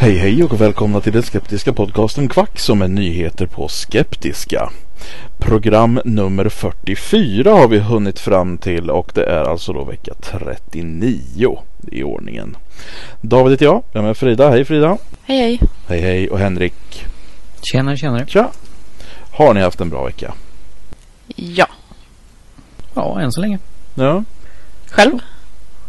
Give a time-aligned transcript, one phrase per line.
[0.00, 4.70] Hej hej och välkomna till den skeptiska podcasten Kvack som är nyheter på skeptiska.
[5.38, 11.58] Program nummer 44 har vi hunnit fram till och det är alltså då vecka 39
[11.92, 12.56] i ordningen.
[13.20, 14.50] David heter jag, jag är med Frida.
[14.50, 14.98] Hej Frida!
[15.22, 15.60] Hej hej!
[15.88, 17.06] Hej hej och Henrik.
[17.62, 18.26] Tjenare, tjenare.
[18.26, 18.50] Tja!
[19.30, 20.34] Har ni haft en bra vecka?
[21.36, 21.66] Ja.
[22.94, 23.58] Ja, än så länge.
[23.94, 24.24] Ja,
[24.90, 25.18] Själv?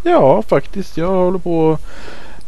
[0.03, 0.97] ja faktiskt.
[0.97, 1.77] Jag håller på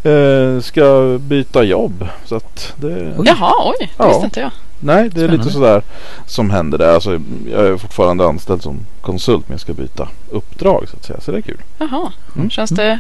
[0.04, 2.08] eh, ska byta jobb.
[2.26, 3.14] Så att det...
[3.18, 3.26] Oj.
[3.28, 3.76] Jaha, oj.
[3.98, 4.08] Det Ja.
[4.08, 4.52] visste inte jag.
[4.80, 5.52] Nej, det är lite Spännande.
[5.52, 5.82] sådär
[6.26, 6.94] som händer där.
[6.94, 7.20] Alltså,
[7.52, 11.20] jag är fortfarande anställd som konsult men jag ska byta uppdrag så att säga.
[11.22, 11.58] Så det är kul.
[11.78, 12.12] Jaha.
[12.36, 12.50] Mm.
[12.50, 13.00] Känns det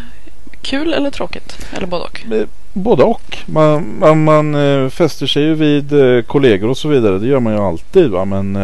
[0.62, 1.66] kul eller tråkigt?
[1.78, 2.26] Eller både och?
[2.32, 3.38] Eh, Både och.
[3.46, 7.20] Man, man, man eh, fäster sig ju vid eh, kollegor och så vidare.
[7.20, 8.10] Det gör man ju alltid.
[8.10, 8.26] Va?
[8.26, 8.56] Men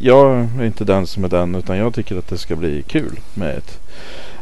[0.00, 1.54] jag är inte den som är den.
[1.54, 3.78] Utan jag tycker att det ska bli kul med ett,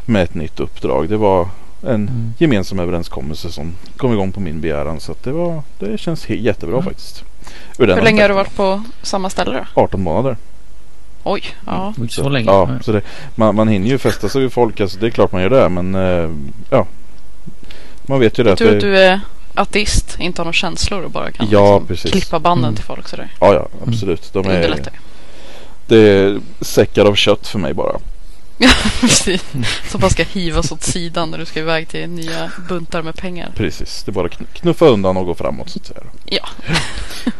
[0.05, 1.09] med ett nytt uppdrag.
[1.09, 1.47] Det var
[1.87, 2.33] en Mm.
[2.37, 4.99] gemensam överenskommelse som kom igång på min begäran.
[4.99, 6.85] Så att det, var, det känns jättebra Mm.
[6.85, 7.23] faktiskt.
[7.77, 8.35] Hur länge har du aspekten.
[8.35, 9.81] varit på samma ställe då?
[9.81, 10.37] 18 månader.
[11.23, 11.93] Oj, ja.
[12.01, 12.51] Oj, så länge.
[12.51, 13.01] Ja, så det,
[13.35, 14.81] man, man hinner ju fästa sig vid folk.
[14.81, 15.69] Alltså, det är klart man gör det.
[15.69, 16.29] Men eh,
[16.69, 16.85] ja.
[18.07, 18.51] Man vet ju det.
[18.53, 19.19] att Tur att det du är
[19.53, 22.75] ateist, inte har några känslor och bara kan Ja, liksom klippa banden Mm.
[22.75, 23.27] till folk sådär.
[23.39, 24.33] Ja, ja, absolut.
[24.33, 24.79] De Det är,
[25.87, 27.97] det är säckar av kött för mig bara.
[28.57, 28.69] Ja,
[29.01, 29.43] precis.
[29.91, 33.51] Som bara ska hivas åt sidan när du ska iväg till nya buntar med pengar.
[33.55, 34.03] Precis.
[34.03, 36.01] Det är bara kn- knuffa undan och gå framåt så att säga.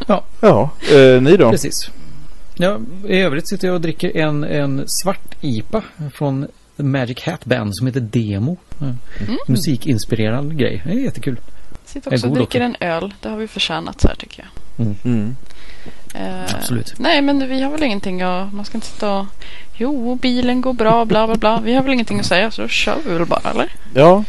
[0.08, 0.24] Ja.
[0.42, 1.52] Ja, eh, ni då?
[1.52, 1.90] Precis.
[2.58, 5.82] Ja, I övrigt sitter jag och dricker en, en svart IPA
[6.14, 8.58] från The Magic Hat Band som heter Demo.
[8.80, 8.86] Ja.
[8.86, 9.38] Mm.
[9.48, 10.82] Musikinspirerad grej.
[10.86, 11.40] Det är jättekul.
[11.96, 12.78] Sitter Är också och dricker också.
[12.84, 13.14] en öl.
[13.22, 14.46] Det har vi förtjänat så här tycker
[14.78, 14.88] jag.
[15.06, 15.36] Mm.
[16.16, 16.94] Eh, Absolut.
[17.00, 18.54] Nej, men vi har väl ingenting att...
[18.54, 19.26] Man ska inte sitta och...
[19.78, 21.62] Jo, bilen går bra, bla bla bla.
[21.64, 23.72] Vi har väl ingenting att säga så då kör vi väl bara, eller?
[23.94, 24.24] Ja,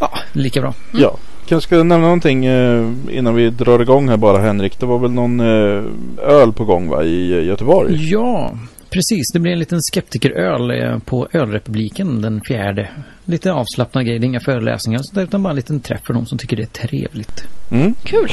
[0.00, 0.74] Ja, lika bra.
[0.92, 1.16] ja.
[1.48, 4.80] Kanske ska nämna någonting eh, innan vi drar igång här bara Henrik.
[4.80, 5.82] Det var väl någon eh,
[6.22, 8.10] öl på gång va i eh, Göteborg?
[8.10, 8.58] Ja,
[8.90, 9.32] precis.
[9.32, 12.88] Det blir en liten skeptikeröl eh, på Ölrepubliken den fjärde.
[13.30, 14.18] Lite avslappnad grej.
[14.18, 16.38] Det är inga föreläsningar och sånt där, utan bara en liten träff för de som
[16.38, 17.44] tycker det är trevligt.
[17.70, 17.94] Mm.
[18.02, 18.32] Kul!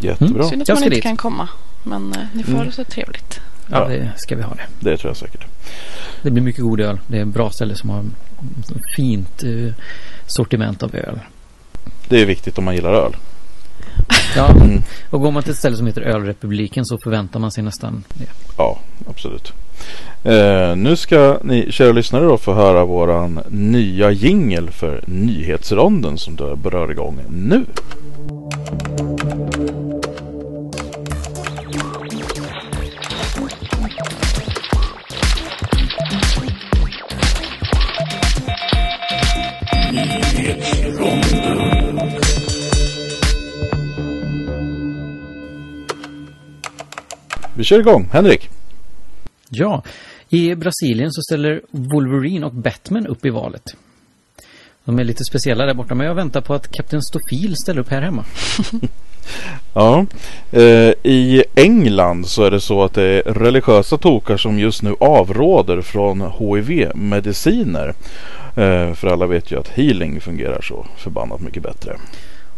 [0.00, 0.48] Jättebra.
[0.48, 1.02] Synd att man inte dit.
[1.02, 1.48] kan komma.
[1.84, 2.58] Men eh, ni får Mm.
[2.58, 3.40] ha det så trevligt.
[3.70, 3.96] Ja, Ja.
[3.98, 4.90] det ska vi ha det.
[4.90, 5.44] Det tror jag säkert.
[6.22, 7.00] Det blir mycket god öl.
[7.06, 8.04] Det är ett bra ställe som har
[8.96, 9.74] fint eh,
[10.26, 11.20] sortiment av öl.
[12.08, 13.16] Det är viktigt om man gillar öl.
[14.36, 14.82] Ja, Mm.
[15.10, 18.24] och går man till ett ställe som heter Ölrepubliken så förväntar man sig nästan det.
[18.56, 18.78] Ja,
[19.10, 19.52] absolut.
[20.24, 26.36] Eh, nu ska ni kära lyssnare då få höra våran nya jingel för nyhetsronden som
[26.36, 27.64] då berör igång nu.
[47.58, 48.08] Vi kör igång.
[48.12, 48.57] Henrik.
[49.50, 49.82] Ja,
[50.28, 53.62] I Brasilien så ställer Wolverine och Batman upp i valet.
[54.84, 57.90] De är lite speciella där borta men jag väntar på att Kapten Stofil ställer upp
[57.90, 58.24] här hemma.
[59.74, 60.06] Ja,
[60.52, 64.94] eh, i England så är det så att det är religiösa tokar som just nu
[65.00, 67.94] avråder från HIV-mediciner.
[68.56, 71.96] Eh, för alla vet ju att healing fungerar så förbannat mycket bättre.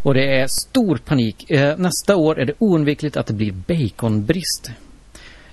[0.03, 1.51] Och det är stor panik.
[1.51, 4.71] Eh, nästa år är det oundvikligt att det blir baconbrist.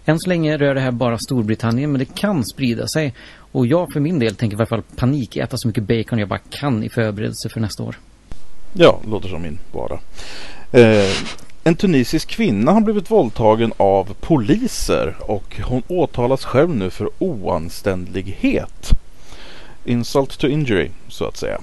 [0.09, 3.15] Än så länge rör det här bara Storbritannien men det kan sprida sig.
[3.53, 6.29] Och jag för min del tänker i alla fall panik äta så mycket bacon jag
[6.29, 7.99] bara kan i förberedelse för nästa år.
[8.73, 10.01] Ja, låter som min vara.
[10.73, 11.17] Eh,
[11.65, 18.91] en tunisisk kvinna har blivit våldtagen av poliser och hon åtalas själv nu för oanständighet.
[19.85, 21.61] Insult to injury, så att säga.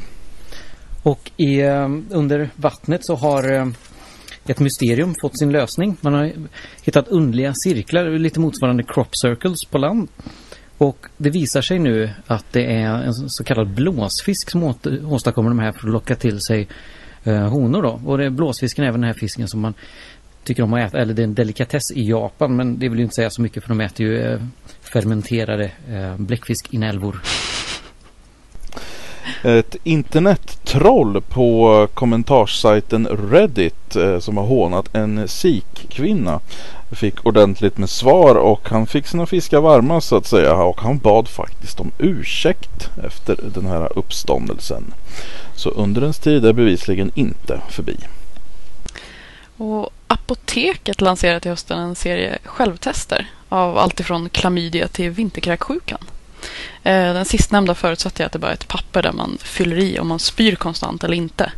[1.04, 3.66] Och i, eh, under vattnet så har eh,
[4.48, 5.98] ett mysterium fått sin lösning.
[6.02, 6.32] Man har
[6.84, 10.10] hittat underliga cirklar, lite motsvarande crop circles på land.
[10.78, 14.76] Och det visar sig nu att det är en så kallad blåsfisk som
[15.06, 16.68] åstadkommer de här för att locka till sig
[17.24, 18.02] eh, honor då.
[18.06, 19.74] Och det är blåsfisken är även den här fisken som man
[20.44, 20.98] tycker om att äta.
[20.98, 23.64] Eller det är en delikatess i Japan men det vill ju inte säga så mycket
[23.64, 24.40] för de äter ju eh,
[24.82, 27.22] fermenterade eh, bläckfiskinälvor.
[29.44, 36.40] Ett internettroll på kommentarssajten Reddit eh, som har hånat en Sikh-kvinna
[36.92, 40.98] fick ordentligt med svar och han fick sina fiskar varma så att säga och han
[40.98, 44.94] bad faktiskt om ursäkt efter den här uppståndelsen.
[45.56, 47.98] Så undrens tid är bevisligen inte förbi.
[49.58, 56.00] Och Apoteket lanserar till hösten en serie självtester av allt ifrån klamydia till vinterkräksjukan.
[56.86, 60.00] Eh, den sistnämnda förutsätter jag att det bara är ett papper där man fyller i
[60.00, 61.52] om man spyr konstant eller inte.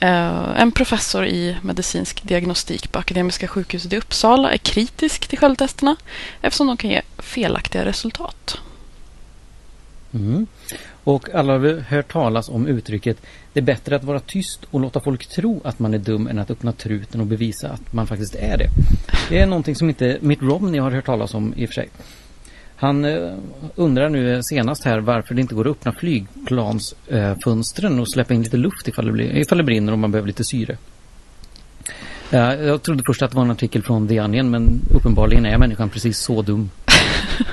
[0.00, 5.96] Eh, en professor i medicinsk diagnostik på Akademiska sjukhuset i Uppsala är kritisk till självtesterna
[6.42, 8.58] eftersom de kan ge felaktiga resultat.
[10.14, 10.46] Mm.
[11.04, 13.22] Och alla har hört talas om uttrycket
[13.52, 16.38] Det är bättre att vara tyst och låta folk tro att man är dum än
[16.38, 18.68] att öppna truten och bevisa att man faktiskt är det.
[19.28, 21.88] Det är någonting som inte Mitt Romney har hört talas om i och för sig.
[22.80, 23.32] Han eh,
[23.74, 28.42] undrar nu eh, senast här varför det inte går att öppna flygplansfönstren och släppa in
[28.42, 30.76] lite luft ifall det, blir, ifall det brinner och man behöver lite syre.
[32.30, 35.90] Jag trodde först att det var en artikel från The Onion men uppenbarligen är människan
[35.90, 36.70] precis så dum.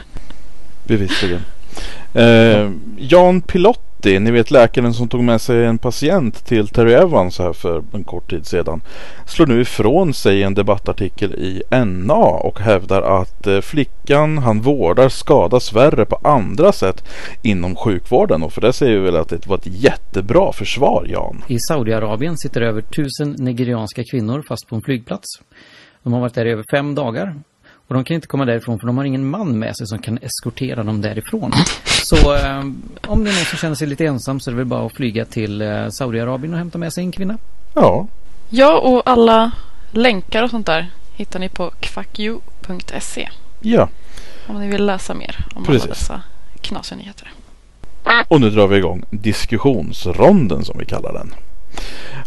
[0.87, 1.41] Bevisligen.
[2.13, 3.41] Eh, Jan
[4.05, 7.83] Pilotti, ni vet läkaren som tog med sig en patient till Terry Evans här för
[7.93, 8.81] en kort tid sedan,
[9.25, 15.09] slår nu ifrån sig en debattartikel i NA och hävdar att eh, flickan han vårdar
[15.09, 17.03] skadas värre på andra sätt
[17.43, 18.43] inom sjukvården.
[18.43, 21.43] Och för det säger vi väl att det var ett jättebra försvar, Jan.
[21.47, 25.27] I Saudiarabien sitter över tusen nigerianska kvinnor fast på en flygplats.
[26.03, 27.35] De har varit där i över fem dagar
[27.87, 30.19] och de kan inte komma därifrån för de har ingen man med sig som kan
[30.21, 31.51] eskortera dem därifrån.
[31.85, 32.59] Så eh,
[33.07, 34.93] om det är någon som känner sig lite ensam så är det väl bara att
[34.93, 37.37] flyga till eh, Saudiarabien och hämta med sig en kvinna.
[37.73, 38.07] Ja.
[38.49, 39.51] Ja, och alla
[39.91, 43.29] länkar och sånt där hittar ni på kvacku.se.
[43.59, 43.89] Ja.
[44.47, 45.83] Om ni vill läsa mer om Precis.
[45.83, 46.21] alla dessa
[46.61, 47.31] knasiga nyheter.
[48.27, 51.35] Och nu drar vi igång diskussionsronden som vi kallar den.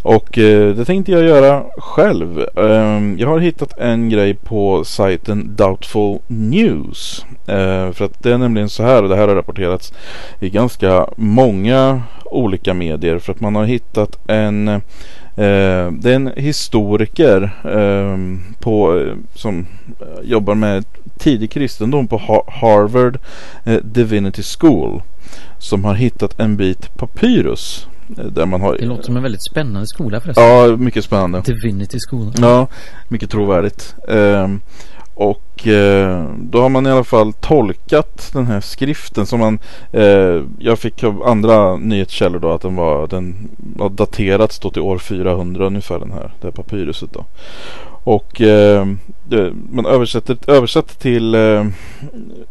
[0.03, 2.39] Och eh, det tänkte jag göra själv.
[2.57, 7.27] Eh, jag har hittat en grej på sajten Doubtful News.
[7.47, 9.93] Eh, för att det är nämligen så här och det här har rapporterats
[10.41, 13.19] i ganska många olika medier.
[13.19, 14.81] För att man har hittat en eh,
[15.93, 19.67] det är en historiker ehm, på, eh, som
[20.01, 20.85] eh, jobbar med
[21.19, 23.19] tidig kristendom på Harvard
[23.65, 25.03] eh, Divinity School.
[25.59, 29.87] Som har hittat en bit papyrus där man har, det låter som en väldigt spännande
[29.87, 30.45] skola förresten.
[30.45, 31.41] Ja, mycket spännande.
[31.41, 32.33] Divinity skola.
[32.39, 32.67] Ja,
[33.09, 33.95] mycket trovärdigt.
[34.09, 34.61] Um,
[35.21, 39.59] och eh, då har man i alla fall tolkat den här skriften som man
[39.93, 43.49] eh, Jag fick av andra nyhetskällor då att den var Den
[43.79, 47.25] har daterats då till år 400 ungefär den här Det här papyruset då
[48.05, 48.87] Och eh,
[49.71, 51.67] man översätter översatt till eh,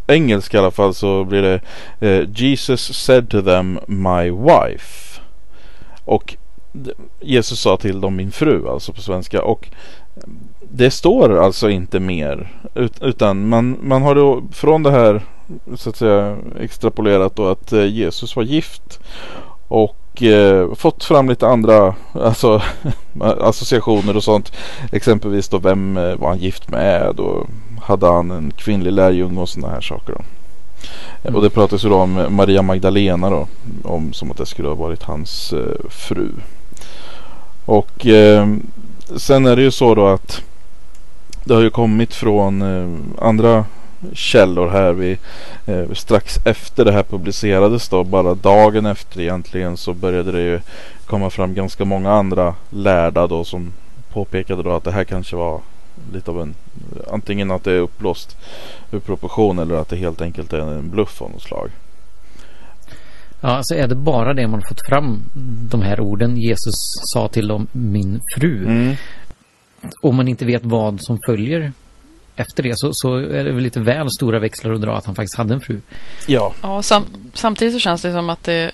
[0.08, 1.62] engelska i alla fall så blir det
[2.00, 5.17] eh, Jesus said to them my wife
[6.08, 6.36] och
[7.20, 9.44] Jesus sa till dem min fru, alltså på svenska.
[9.44, 9.70] Och
[10.62, 12.52] det står alltså inte mer.
[13.02, 15.22] Utan man, man har då från det här
[15.76, 19.00] så att säga extrapolerat då att eh, Jesus var gift.
[19.68, 22.62] Och eh, fått fram lite andra alltså,
[23.22, 24.52] associationer och sånt.
[24.92, 27.48] Exempelvis då vem eh, var han gift med och
[27.82, 30.14] hade han en kvinnlig lärjunge och sådana här saker.
[30.14, 30.22] Då.
[31.24, 31.36] Mm.
[31.36, 33.48] Och det pratas ju då om eh, Maria Magdalena då.
[33.84, 36.30] Om, som att det skulle ha varit hans eh, fru.
[37.66, 38.48] Och eh,
[39.16, 40.42] sen är det ju så då att
[41.44, 43.66] det har ju kommit från eh, andra
[44.14, 44.94] källor här.
[44.94, 45.18] Vi,
[45.66, 50.60] eh, strax efter det här publicerades då, bara dagen efter egentligen så började det ju
[51.06, 53.74] komma fram ganska många andra lärda då som
[54.14, 55.62] påpekade då att det här kanske var
[56.14, 56.56] lite av en
[57.12, 58.38] antingen att det är uppblåst
[58.92, 61.70] ur proportion eller att det helt enkelt är en bluff av något slag.
[63.42, 65.24] Ja, alltså är det bara det man fått fram
[65.72, 66.76] de här orden Jesus
[67.14, 68.66] sa till dem min fru.
[68.66, 68.96] Mm.
[70.02, 71.72] Om man inte vet vad som följer
[72.36, 75.16] efter det så, så är det väl lite väl stora växlar att dra att han
[75.16, 75.80] faktiskt hade en fru.
[76.28, 76.54] Ja.
[76.62, 78.72] Ja, sam samtidigt så känns det som att det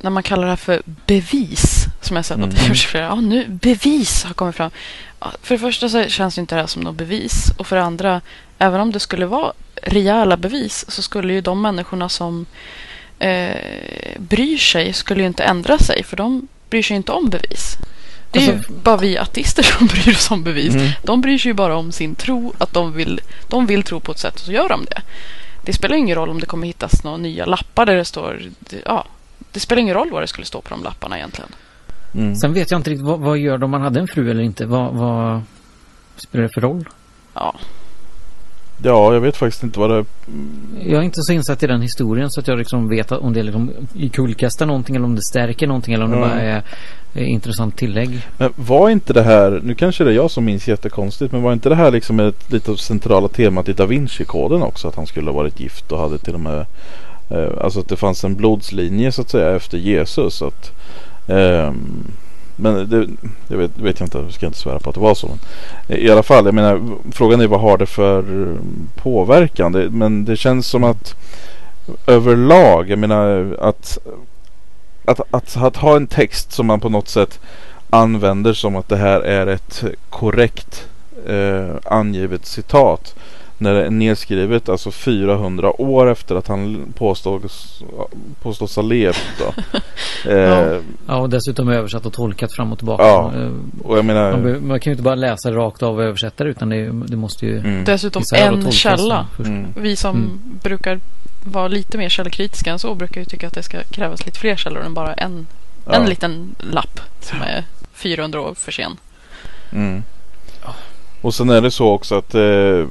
[0.00, 2.68] när man kallar det här för bevis som jag sett att det Mm.
[2.68, 3.04] görs flera.
[3.04, 4.70] Ja, nu bevis har kommit fram.
[5.42, 7.82] För det första så känns ju inte det här som något bevis och för det
[7.82, 8.20] andra,
[8.58, 12.46] även om det skulle vara rejäla bevis så skulle ju de människorna som
[13.18, 13.56] eh,
[14.18, 17.76] bryr sig skulle ju inte ändra sig för de bryr sig inte om bevis.
[18.32, 20.74] Det är Alltså- ju bara vi ateister som bryr oss om bevis.
[20.74, 20.88] Mm.
[21.02, 24.12] De bryr sig ju bara om sin tro, att de vill, de vill tro på
[24.12, 25.02] ett sätt och så gör de det.
[25.64, 28.82] Det spelar ingen roll om det kommer hittas några nya lappar där det står, det-
[28.86, 29.04] ja,
[29.52, 31.50] det spelar ingen roll vad det skulle stå på de lapparna egentligen.
[32.14, 32.36] Mm.
[32.36, 34.42] Sen vet jag inte riktigt vad, vad gör de om man hade en fru eller
[34.42, 34.66] inte?
[34.66, 35.40] Vad, vad
[36.16, 36.88] spelar det för roll?
[37.34, 37.54] Ja,
[38.82, 40.04] Ja, jag vet faktiskt inte vad det
[40.84, 43.42] Jag är inte så insatt i den historien så att jag liksom vet om det
[43.42, 43.70] liksom
[44.12, 46.22] kullkastar någonting eller om det stärker någonting eller om det Ja.
[46.28, 46.62] bara är,
[47.14, 48.26] är intressant tillägg.
[48.38, 51.52] Men var inte det här, nu kanske det är jag som minns jättekonstigt, men var
[51.52, 54.88] inte det här liksom ett lite centrala temat i Da Vinci-koden också?
[54.88, 56.66] Att han skulle ha varit gift och hade till och med,
[57.30, 60.42] eh, alltså att det fanns en blodslinje så att säga efter Jesus.
[60.42, 60.70] Att,
[61.26, 62.04] Ehm,
[62.56, 63.06] men det,
[63.48, 65.26] det vet, det vet jag inte, jag ska inte svära på att det var så.
[65.26, 65.38] Men
[65.88, 66.80] eh, I alla fall, jag menar,
[67.12, 69.72] frågan är vad har det för mm, påverkan?
[69.72, 71.14] Det, men det känns som att
[72.06, 73.98] överlag, jag menar att
[75.04, 77.40] att, att, att ha en text som man på något sätt
[77.90, 80.88] använder som att det här är ett korrekt
[81.26, 83.14] eh, angivet citat.
[83.60, 87.82] När det är nedskrivet alltså 400 år efter att han påstås,
[88.42, 89.24] påstås ha levt.
[89.38, 89.52] Då.
[90.30, 90.78] Eh, Ja.
[91.06, 93.02] Ja, och dessutom översatt och tolkat fram och tillbaka.
[93.04, 93.32] Ja.
[93.36, 93.50] Eh,
[93.84, 94.32] Och jag menar...
[94.36, 97.16] Man, man kan ju inte bara läsa rakt av och översätta det utan det, det
[97.16, 99.26] måste ju Mm, dessutom en källa.
[99.44, 100.40] mm, Vi som Mm.
[100.62, 101.00] brukar
[101.44, 104.56] vara lite mer källkritiska än så brukar ju tycka att det ska krävas lite fler
[104.56, 105.46] källor än bara en,
[105.86, 108.96] ja, en liten lapp som är 400 år för sen.
[111.22, 112.86] Och sen är det så också att eh,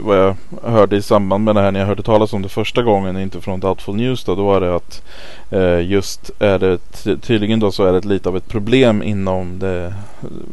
[0.00, 2.82] vad jag hörde i samband med det här när jag hörde talas om det första
[2.82, 5.02] gången, inte från Doubtful News då, då var det att
[5.50, 6.78] eh, just är det
[7.20, 9.94] tydligen då så är det lite av ett problem inom, det,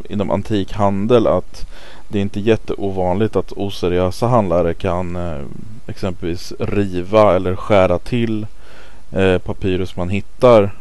[0.10, 1.66] inom antik handel att
[2.08, 5.42] det är inte jätteovanligt att oseriösa handlare kan eh,
[5.88, 8.46] exempelvis riva eller skära till
[9.12, 10.72] eh, papyrus man hittar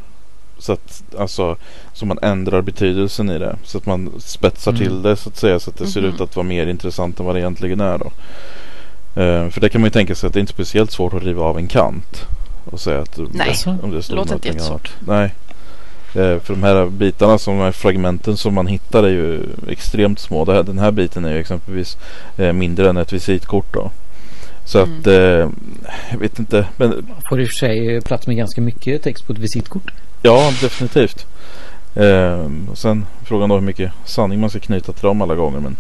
[0.61, 1.57] så att alltså
[1.93, 3.57] så man ändrar betydelsen i det.
[3.65, 4.83] Så att man spetsar Mm.
[4.83, 5.61] till det så att säga.
[5.61, 6.15] Så att det ser Mhm.
[6.15, 8.07] ut att vara mer intressant än vad det egentligen är då.
[9.21, 11.23] Eh, för det kan man ju tänka sig att det är inte speciellt svårt att
[11.23, 12.27] riva av en kant.
[12.65, 14.91] Och säga att Nej, om det står låter inte jättesvårt.
[15.07, 15.35] Nej.
[16.15, 20.19] Eh, för de här bitarna som de här fragmenten som man hittar är ju extremt
[20.19, 20.45] små.
[20.45, 21.97] Det här, den här biten är ju exempelvis
[22.37, 23.91] eh, mindre än ett visitkort då.
[24.65, 24.99] Så Mm.
[25.01, 25.15] att eh,
[26.11, 26.67] jag vet inte.
[26.77, 29.93] Men Får i och för sig plats med ganska mycket text på ett visitkort.
[30.23, 31.27] Ja, definitivt.
[31.95, 35.61] Ehm, och sen frågan då hur mycket sanning man ska knyta till dem alla gånger.
[35.61, 35.77] Men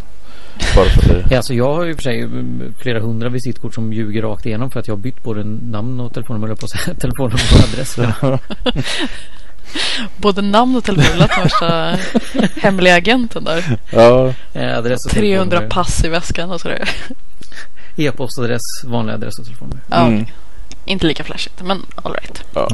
[0.76, 1.26] bara för att det...
[1.30, 4.70] Ja, alltså jag har ju för sig mm, flera hundra visitkort som ljuger rakt igenom
[4.70, 6.66] för att jag har bytt både namn och telefonnummer på
[7.00, 7.97] telefonnummer och adress.
[10.16, 11.97] Både namn och telefon lät värsta
[12.61, 13.78] hemliga agenten där.
[13.92, 15.68] Ja, Eh, adress och 300 telefonnummer.
[15.70, 16.88] pass i väskan och sådär.
[17.97, 19.82] E-postadress, vanlig adress och telefonnummer.
[19.90, 20.23] Ja, Mm.
[20.23, 20.35] okej.
[20.85, 22.42] Inte lika flashigt, men all right.
[22.54, 22.68] ja.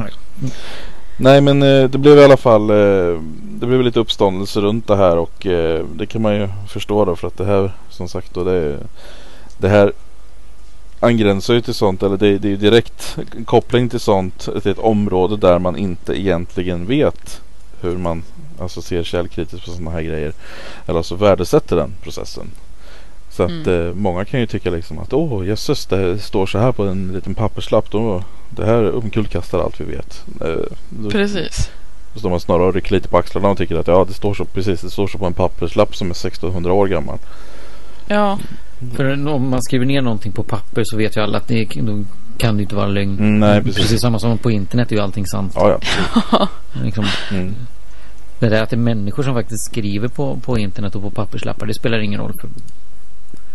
[1.17, 3.21] Nej men eh, det blev i alla fall eh,
[3.59, 7.15] Det blev lite uppståndelse runt det här och eh, det kan man ju förstå då
[7.15, 8.77] för att det här som sagt då det,
[9.57, 9.91] det här
[10.99, 14.79] angränsar ju till sånt eller det, det är ju direkt koppling till sånt till ett
[14.79, 17.41] område där man inte egentligen vet
[17.81, 18.23] hur man
[18.59, 20.33] alltså ser källkritiskt på sådana här grejer.
[20.85, 22.47] Eller alltså värdesätter den processen.
[23.37, 23.87] Så att Mm.
[23.87, 27.11] eh, många kan ju tycka liksom att åh jösses det står så här på en
[27.13, 27.91] liten papperslapp.
[27.91, 30.23] Då, det här omkullkastar allt vi vet.
[30.41, 31.69] Eh, då, Precis.
[32.13, 34.45] då står man snarare rycker lite på axlarna och tycker att ja det står så
[34.45, 37.17] precis det står så på en papperslapp som är 1600 år gammal.
[38.07, 38.39] Ja,
[38.95, 42.03] För om man skriver ner någonting på papper så vet ju alla att det då
[42.37, 43.19] kan det inte vara lögn.
[43.19, 43.81] Mm, nej precis.
[43.81, 45.51] Precis samma som på internet är ju allting sant.
[45.55, 45.77] Ja,
[46.31, 46.47] ja.
[46.83, 47.55] Liksom, Mm.
[48.39, 51.65] det där att det är människor som faktiskt skriver på, på internet och på papperslappar
[51.65, 52.33] det spelar ingen roll.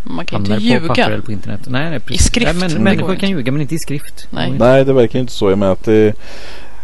[0.03, 1.05] Man kan inte på papper ljuga.
[1.05, 1.61] eller på internet.
[1.67, 2.25] Nej, nej precis.
[2.25, 4.27] skrift, Nej, men, människor kan ljuga men inte i skrift.
[4.29, 4.53] Nej.
[4.59, 5.49] Nej det verkar inte så.
[5.49, 6.13] Jag menar att det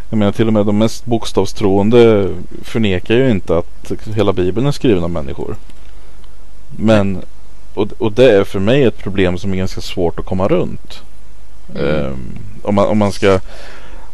[0.09, 2.29] jag menar till och med de mest bokstavstroende
[2.61, 5.55] förnekar ju inte att hela bibeln är skriven av människor.
[6.77, 7.21] Men
[7.73, 11.01] och, och det är för mig ett problem som är ganska svårt att komma runt.
[11.75, 13.39] Um, om, man, om, man ska,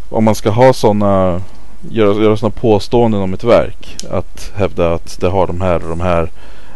[0.09, 1.41] om man ska ha sådana
[1.89, 3.97] göra, göra sådana påståenden om ett verk.
[4.12, 6.29] Att hävda att det har de här och de här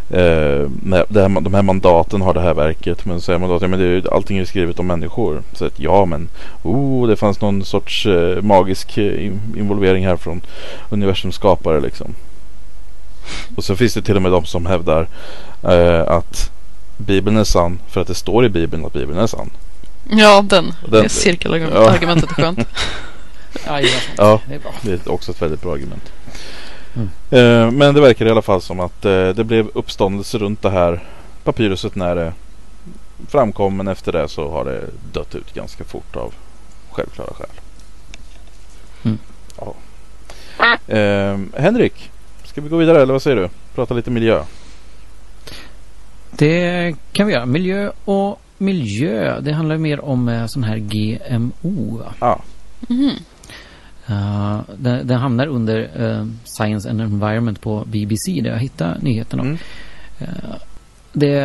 [0.09, 3.05] här, de här mandaten har det här verket.
[3.05, 5.43] Men säger man då att ja, men det är, allting är skrivet om människor.
[5.53, 6.29] Så att ja men
[6.63, 9.25] oh, det fanns någon sorts eh, magisk eh,
[9.57, 10.41] involvering här från
[10.89, 12.15] universums skapare liksom.
[13.55, 15.07] Och så finns det till och med de som hävdar
[15.63, 16.51] eh, att
[16.97, 19.49] Bibeln är sann för att det står i Bibeln att Bibeln är sann.
[20.09, 20.73] Ja, den.
[20.89, 22.43] den det cirkelargumentet ja.
[22.43, 22.59] är skönt.
[24.17, 24.41] ja,
[24.81, 26.11] det är också ett väldigt bra argument.
[26.95, 27.09] Mm.
[27.29, 30.69] Eh, men det verkar i alla fall som att eh, det blev uppståndelse runt det
[30.69, 31.03] här
[31.43, 32.33] papyruset när det
[33.27, 33.77] framkom.
[33.77, 34.81] Men efter det så har det
[35.13, 36.33] dött ut ganska fort av
[36.91, 37.49] självklara skäl.
[39.03, 39.17] Mm.
[39.57, 39.75] Ja.
[40.95, 42.11] Eh, Henrik,
[42.43, 43.49] ska vi gå vidare eller vad säger du?
[43.75, 44.43] Prata lite miljö.
[46.31, 47.45] Det kan vi göra.
[47.45, 49.39] Miljö och miljö.
[49.41, 52.01] Det handlar mer om eh, sån här GMO.
[52.19, 52.41] Ja.
[52.89, 53.15] Mm.
[54.09, 59.43] Uh, den, den, hamnar under uh, Science and Environment på BBC där jag hittar nyheterna.
[59.43, 59.57] Mm.
[60.21, 60.55] Uh,
[61.13, 61.39] det,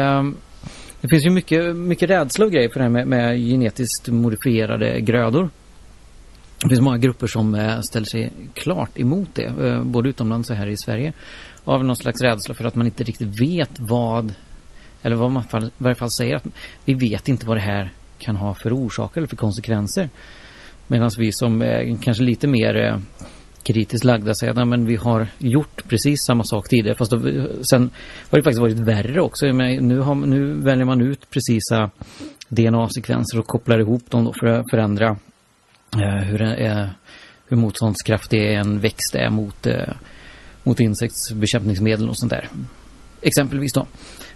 [1.01, 5.01] det, finns ju mycket, mycket rädsla och grejer för det här med, med genetiskt modifierade
[5.01, 5.51] grödor.
[6.63, 10.77] Det finns många grupper som ställer sig klart emot det, både utomlands och här i
[10.77, 11.13] Sverige.
[11.65, 14.35] Av någon slags rädsla för att man inte riktigt vet vad,
[15.03, 16.47] eller vad man i varje fall säger att
[16.85, 20.09] vi vet inte vad det här kan ha för orsaker eller för konsekvenser.
[20.87, 22.99] Medan vi som är kanske lite mer eh,
[23.65, 26.97] kritiskt lagda säger att men vi har gjort precis samma sak tidigare.
[26.97, 27.19] Fast då,
[27.63, 27.91] sen
[28.31, 29.47] har det faktiskt varit värre också.
[29.47, 31.91] Men nu, har, nu väljer man ut precisa
[32.49, 35.17] DNA-sekvenser och kopplar ihop dem för att förändra
[35.97, 36.87] eh, hur, eh,
[37.47, 39.95] hur motståndskraftig en växt är mot, eh,
[40.63, 42.49] mot insektsbekämpningsmedel och sånt där.
[43.23, 43.87] Exempelvis då.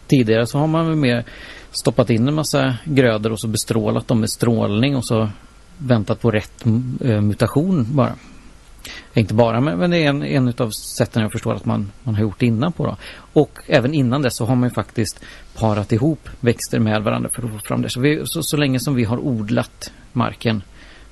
[0.06, 1.24] Tidigare så har man mer
[1.70, 5.30] stoppat in en massa grödor och så bestrålat dem med strålning och så
[5.78, 6.66] väntat på rätt
[7.04, 8.12] äh, mutation bara.
[9.14, 12.14] Inte bara, men, men det är en, en av sätten jag förstår att man, man
[12.14, 12.86] har gjort innan på.
[12.86, 12.96] Då.
[13.32, 15.20] Och även innan det så har man ju faktiskt
[15.54, 17.90] parat ihop växter med varandra för att få fram det.
[17.90, 20.62] Så, vi, så, så länge som vi har odlat marken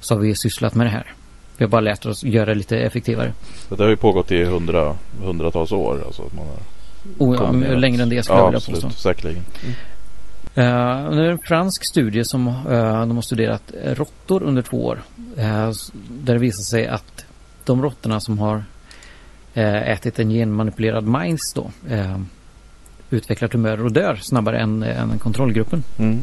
[0.00, 1.12] så har vi sysslat med det här.
[1.56, 3.32] Vi har bara lärt oss göra det lite effektivare.
[3.68, 6.02] Det har ju pågått i hundra, hundratals år.
[6.06, 6.56] Alltså att man har
[7.18, 8.90] oh, ja, längre än det skulle ja, jag vilja påstå.
[8.90, 9.42] Säkerligen.
[9.62, 9.74] Mm.
[10.58, 15.02] Uh, det är en fransk studie som uh, de har studerat råttor under två år.
[15.38, 15.70] Uh,
[16.08, 17.26] där det visar sig att
[17.64, 18.64] de råttorna som har
[19.54, 21.70] ätit en genmanipulerad majs då
[23.10, 25.82] utvecklar tumörer och dör snabbare än, än kontrollgruppen.
[25.98, 26.18] Mm.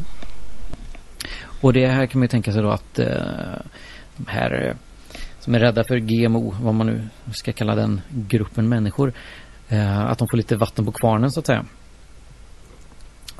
[1.60, 2.94] Och det här kan man ju tänka sig då att
[4.16, 4.76] de här
[5.40, 9.12] som är rädda för GMO, vad man nu ska kalla den gruppen människor,
[10.08, 11.64] att de får lite vatten på kvarnen så att säga.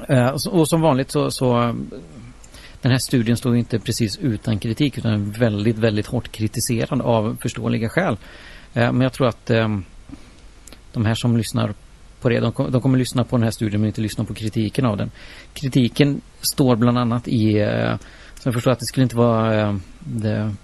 [0.08, 1.74] Eh, och som vanligt så, så eh,
[2.82, 7.36] den här studien står inte precis utan kritik utan är väldigt, väldigt hårt kritiserad av
[7.42, 8.16] förståeliga skäl.
[8.74, 9.46] Eh, men jag tror att
[10.92, 11.74] de här som lyssnar
[12.20, 14.34] på det, de, kom, de, kommer lyssna på den här studien men inte lyssna på
[14.34, 15.10] kritiken av den.
[15.52, 17.96] Kritiken står bland annat i, uh,
[18.34, 19.80] så jag förstår att det skulle inte vara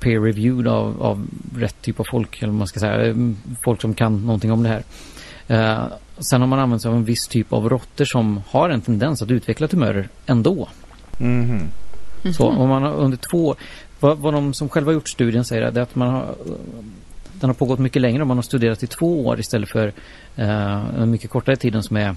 [0.00, 1.26] peer reviewed av, av
[1.56, 3.14] rätt typ av folk, eller man ska säga,
[3.64, 4.82] folk som kan någonting om det här.
[6.20, 9.22] Sen har man använt sig av en viss typ av råttor som har en tendens
[9.22, 10.68] att utveckla tumörer ändå.
[11.20, 11.48] Mm -hmm.
[11.50, 11.68] Mm
[12.22, 12.32] -hmm.
[12.32, 13.54] Så om man har under två,
[14.00, 16.34] vad, vad de som själva gjort studien säger är att man har
[17.40, 19.92] den har pågått mycket längre och man har studerat i två år istället för
[20.36, 22.16] en mycket kortare tiden som är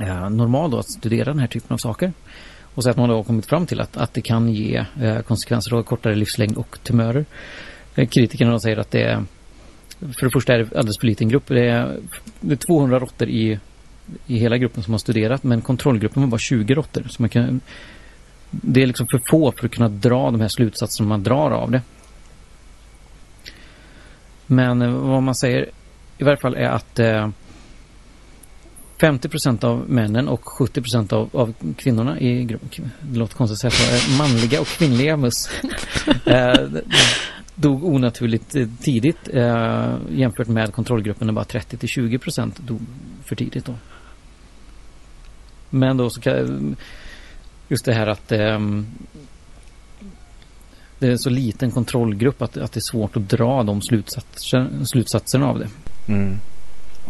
[0.00, 2.12] uh, normal då att studera den här typen av saker.
[2.74, 5.20] Och så att man då har kommit fram till att, att det kan ge uh,
[5.20, 7.24] konsekvenser av kortare livslängd och tumörer.
[7.94, 9.24] kritikerna säger att det är
[10.00, 11.46] för det första är det alldeles för liten grupp.
[11.46, 11.96] Det är,
[12.40, 13.58] det är 200 råttor i,
[14.26, 17.06] i hela gruppen som har studerat men kontrollgruppen var bara 20 råttor.
[17.08, 17.60] Så man kan,
[18.50, 21.70] det är liksom för få för att kunna dra de här slutsatserna man drar av
[21.70, 21.82] det.
[24.46, 25.70] Men eh, vad man säger
[26.18, 27.28] i varje fall är att eh,
[28.98, 34.18] 50% av männen och 70 av, av kvinnorna i gruppen, det låter konstigt att säga
[34.18, 35.50] manliga och kvinnliga mus.
[36.26, 36.54] eh,
[37.60, 42.80] dog onaturligt eh, tidigt eh, jämfört med kontrollgruppen där bara 30 till 20 procent dog
[43.24, 43.74] för tidigt då.
[45.70, 46.76] Men då så kan,
[47.68, 48.58] just det här att eh,
[50.98, 55.46] det är så liten kontrollgrupp att, att det är svårt att dra de slutsatser, slutsatserna
[55.46, 55.68] av det.
[56.08, 56.38] Mm.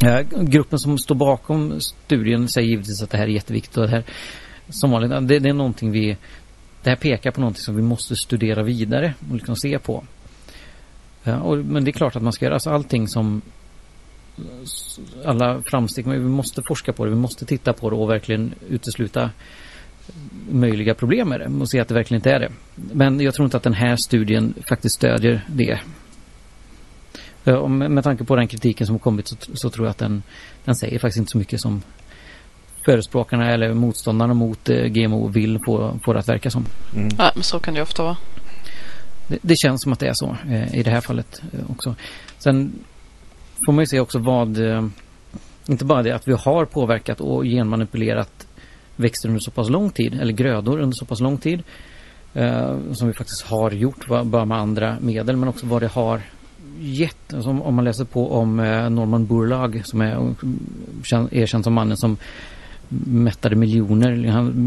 [0.03, 3.91] Eh, gruppen som står bakom studien säger givetvis att det här är jätteviktigt och det
[3.91, 4.05] här
[4.69, 6.17] som vanligt, det, det är någonting vi
[6.83, 10.05] det här pekar på någonting som vi måste studera vidare och liksom se på.
[11.29, 13.43] Ja, och, men det är klart att man ska göra alltså allting som
[15.25, 16.07] alla framsteg.
[16.07, 17.11] Men vi måste forska på det.
[17.11, 19.31] Vi måste titta på det och verkligen utesluta
[20.51, 22.53] möjliga problem med det och se att det verkligen inte är det.
[22.75, 25.81] Men jag tror inte att den här studien faktiskt stödjer det.
[27.45, 30.23] Och med tanke på den kritiken som har kommit så, så, tror jag att den,
[30.65, 31.83] den säger faktiskt inte så mycket som
[32.85, 36.67] förespråkarna eller motståndarna mot eh, GMO vill få, få det att verka som.
[36.97, 37.09] Mm.
[37.19, 38.17] Ja, men så kan det ofta vara.
[39.29, 41.95] Det, det, känns som att det är så eh, i det här fallet eh, också.
[42.39, 42.73] Sen
[43.67, 44.87] får man ju se också vad, eh,
[45.69, 48.47] inte bara det att vi har påverkat och genmanipulerat
[48.97, 51.63] växter under så pass lång tid, eller grödor under så pass lång tid,
[52.35, 56.21] eh, som vi faktiskt har gjort, bara med andra medel, men också vad det har
[56.81, 57.35] gett.
[57.35, 60.35] Alltså om man läser på om eh, Norman Burlag som är
[61.31, 62.17] erkänd som mannen som
[62.89, 64.11] mättade miljoner,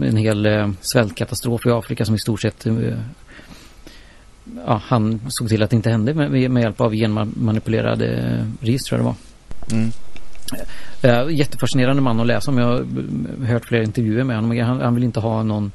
[0.04, 2.74] en hel eh, svältkatastrof i Afrika som i stort sett eh,
[4.66, 9.00] ja, han såg till att det inte hände med, med hjälp av genmanipulerade ris tror
[9.00, 9.16] jag det var.
[9.78, 9.92] Mm.
[11.06, 12.58] Uh, jättefascinerande man att läsa om.
[12.58, 14.60] Jag har hört flera intervjuer med honom.
[14.60, 15.72] Han, han vill inte ha någon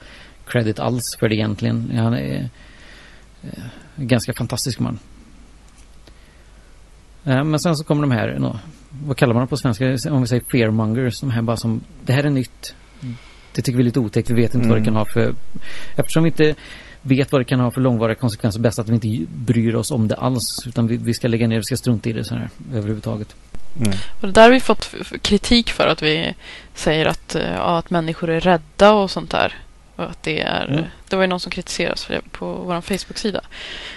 [0.46, 1.90] credit alls för det egentligen.
[1.96, 2.50] Han är
[3.44, 3.64] uh,
[3.96, 4.98] ganska fantastisk man.
[7.26, 8.58] Uh, men sen så kommer de här, no,
[9.04, 10.10] vad kallar man dem på svenska?
[10.10, 11.20] Om vi säger fearmongers.
[11.20, 12.74] De här bara som, det här är nytt.
[13.52, 14.30] Det tycker vi är lite otäckt.
[14.30, 14.68] Vi vet inte mm.
[14.68, 14.84] vad det mm.
[14.84, 15.34] kan ha för...
[15.96, 16.54] Eftersom vi inte
[17.06, 18.60] vet vad det kan ha för långvariga konsekvenser.
[18.60, 20.66] Bäst att vi inte bryr oss om det alls.
[20.66, 23.36] Utan vi, vi ska lägga ner, vi ska strunta i det så här överhuvudtaget.
[23.80, 23.92] Mm.
[24.20, 26.34] Och det där har vi fått kritik för att vi
[26.74, 29.54] säger att, eh, ja, att människor är rädda och sånt där.
[29.96, 30.84] Att det, är, mm.
[31.08, 33.40] det var ju någon som kritiserades för det på vår Facebook-sida.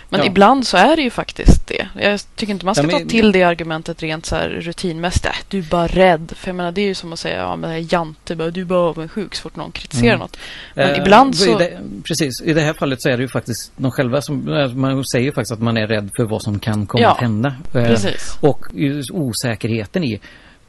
[0.10, 0.26] Men ja.
[0.26, 1.88] ibland så är det ju faktiskt det.
[1.96, 5.26] Jag tycker inte man ska ja, men, ta till det argumentet rent så här rutinmässigt.
[5.26, 6.32] Äh, du är bara rädd.
[6.36, 8.66] För jag menar, det är ju som att säga ja, men Jante, bara, du är
[8.66, 10.20] bara avundsjuk så fort någon kritiserar mm.
[10.20, 10.38] något.
[10.74, 11.62] Men eh, ibland så...
[11.62, 14.54] I det, precis, i det här fallet så är det ju faktiskt de själva som...
[14.54, 17.12] Eh, man säger ju faktiskt att man är rädd för vad som kan komma ja,
[17.12, 17.56] att hända.
[17.76, 18.38] Eh, precis.
[18.42, 18.66] Och
[19.12, 20.20] osäkerheten i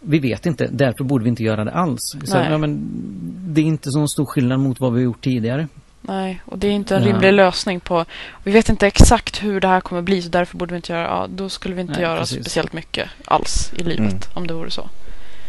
[0.00, 2.16] vi vet inte, därför borde vi inte göra det alls.
[2.24, 2.90] Så, ja, men,
[3.46, 5.68] det är inte så stor skillnad mot vad vi har gjort tidigare.
[6.02, 7.32] Nej, och det är inte en rimlig ja.
[7.32, 8.04] lösning på...
[8.44, 11.02] Vi vet inte exakt hur det här kommer bli så därför borde vi inte göra...
[11.02, 12.40] Ja, då skulle vi inte Nej, göra precis.
[12.40, 14.18] speciellt mycket alls i livet mm.
[14.34, 14.88] om det vore så.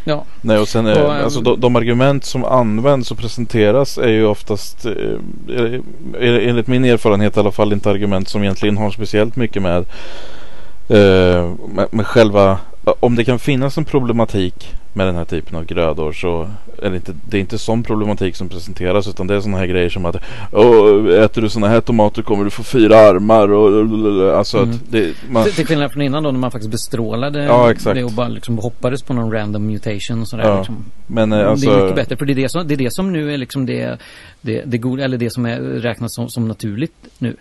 [0.04, 0.24] Ja.
[0.40, 4.26] Nej, och sen är, och, alltså, de, de, argument som används och presenteras är ju
[4.26, 5.80] oftast eh,
[6.20, 9.84] enligt min erfarenhet i alla fall inte argument som egentligen har speciellt mycket med,
[10.88, 15.64] eh, med, med själva om det kan finnas en problematik med den här typen av
[15.64, 16.50] grödor så
[16.82, 19.66] är det inte, det är inte sån problematik som presenteras utan det är sådana här
[19.66, 24.58] grejer som att äter du sådana här tomater kommer du få fyra armar och alltså
[24.58, 24.70] mm.
[24.70, 25.44] att det, man...
[25.44, 27.96] Till skillnad från innan då när man faktiskt bestrålade ja, exakt.
[27.96, 30.48] det och bara liksom hoppades på någon random mutation och sådär.
[30.48, 30.58] Ja.
[30.58, 30.84] Liksom.
[31.06, 31.66] Men, alltså...
[31.66, 33.34] Det är alltså- mycket bättre för det är det som, det är det som nu
[33.34, 33.98] är liksom det,
[34.40, 37.36] det, det goda eller det som är räknas som, som naturligt nu.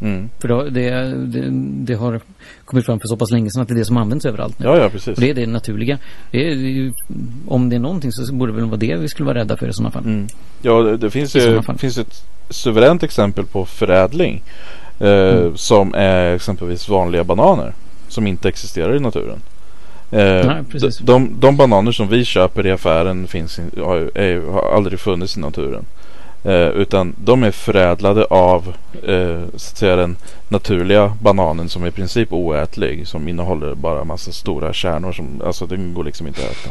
[0.00, 0.30] Mm.
[0.38, 0.90] För då, det,
[1.26, 1.48] det,
[1.84, 2.20] det, har
[2.64, 4.66] kommit fram för så pass länge sedan att det är det som används överallt nu.
[4.66, 5.14] Ja, ja, precis.
[5.14, 5.98] Och det är det naturliga.
[6.30, 6.92] Det är,
[7.46, 9.68] om det är någonting så borde det väl vara det vi skulle vara rädda för
[9.68, 10.04] i sådana fall.
[10.04, 10.26] Mm.
[10.62, 14.42] Ja, det, det finns ju finns ett suveränt exempel på förädling.
[15.00, 15.56] Eh, mm.
[15.56, 17.72] Som är exempelvis vanliga bananer.
[18.08, 19.38] Som inte existerar i naturen.
[20.10, 24.76] Eh, Nej, de, de, de, bananer som vi köper i affären finns, har, är, har
[24.76, 25.84] aldrig funnits i naturen.
[26.48, 30.16] Eh, utan de är förädlade av eh, så att säga, den
[30.48, 33.08] naturliga bananen som är i princip oätlig.
[33.08, 35.12] Som innehåller bara massa stora kärnor.
[35.12, 36.70] Som, alltså den går liksom inte att äta.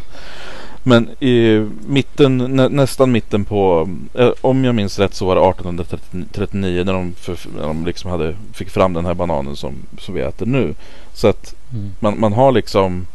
[0.84, 5.50] Men i mitten, nä, nästan mitten på, eh, om jag minns rätt så var det
[5.50, 10.16] 1839 när de, för, när de liksom hade, fick fram den här bananen som, som
[10.16, 10.74] vi äter nu.
[11.14, 11.92] Så att mm.
[12.00, 13.08] man, man har liksom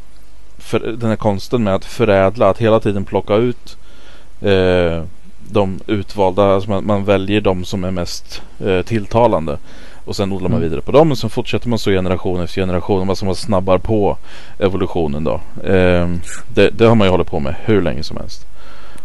[0.58, 3.76] för, den här konsten med att förädla, att hela tiden plocka ut
[4.40, 5.04] eh,
[5.52, 9.58] de utvalda, alltså man, man, väljer de som är mest eh, tilltalande.
[10.04, 10.68] Och sen odlar man mm.
[10.68, 13.08] vidare på dem och sen fortsätter man så generation efter generation.
[13.08, 14.16] Alltså man snabbar på
[14.58, 15.34] evolutionen då.
[15.64, 16.08] Eh,
[16.54, 18.46] det, det, har man ju hållit på med hur länge som helst.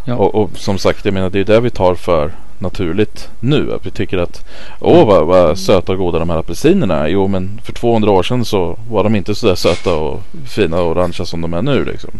[0.04, 0.14] Ja.
[0.14, 3.72] Och, och, som sagt, jag menar det är det vi tar för naturligt nu.
[3.74, 4.44] Att vi tycker att
[4.80, 7.08] åh vad, vad söta och goda de här apelsinerna är.
[7.08, 10.80] Jo men för 200 år sedan så var de inte så där söta och fina
[10.80, 12.10] och orangea som de är nu liksom.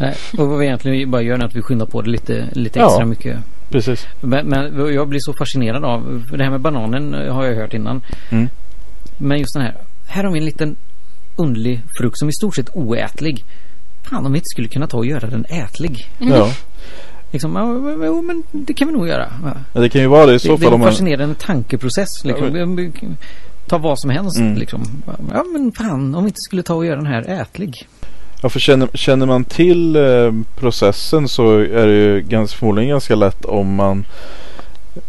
[0.00, 2.80] Nej, och vad vi egentligen bara gör är att vi skyndar på det lite, lite
[2.80, 3.38] extra ja, mycket.
[3.70, 4.06] Precis.
[4.20, 8.02] Men, men, jag blir så fascinerad av, det här med bananen har jag hört innan.
[8.30, 8.48] Mm.
[9.18, 9.74] Men just den här,
[10.06, 10.76] här har vi en liten
[11.36, 13.44] underlig frukt som är i stort sett oätlig.
[14.10, 16.10] Fan om vi inte skulle kunna ta och göra den ätlig.
[16.20, 16.34] Mm.
[16.34, 16.52] Ja.
[17.30, 19.32] Liksom, ja, men det kan vi nog göra.
[19.72, 20.60] Ja, det kan ju vara det i så fall.
[20.60, 22.24] Det är en fascinerande tankeprocess.
[22.24, 22.78] Liksom.
[22.78, 23.16] Ja,
[23.66, 24.38] ta vad som helst.
[24.38, 24.58] Mm.
[24.58, 25.02] Liksom.
[25.32, 27.88] Ja men fan om vi inte skulle ta och göra den här ätlig.
[28.42, 33.14] Ja, för känner, känner man till eh, processen så är det ju ganska, förmodligen ganska
[33.14, 34.04] lätt om man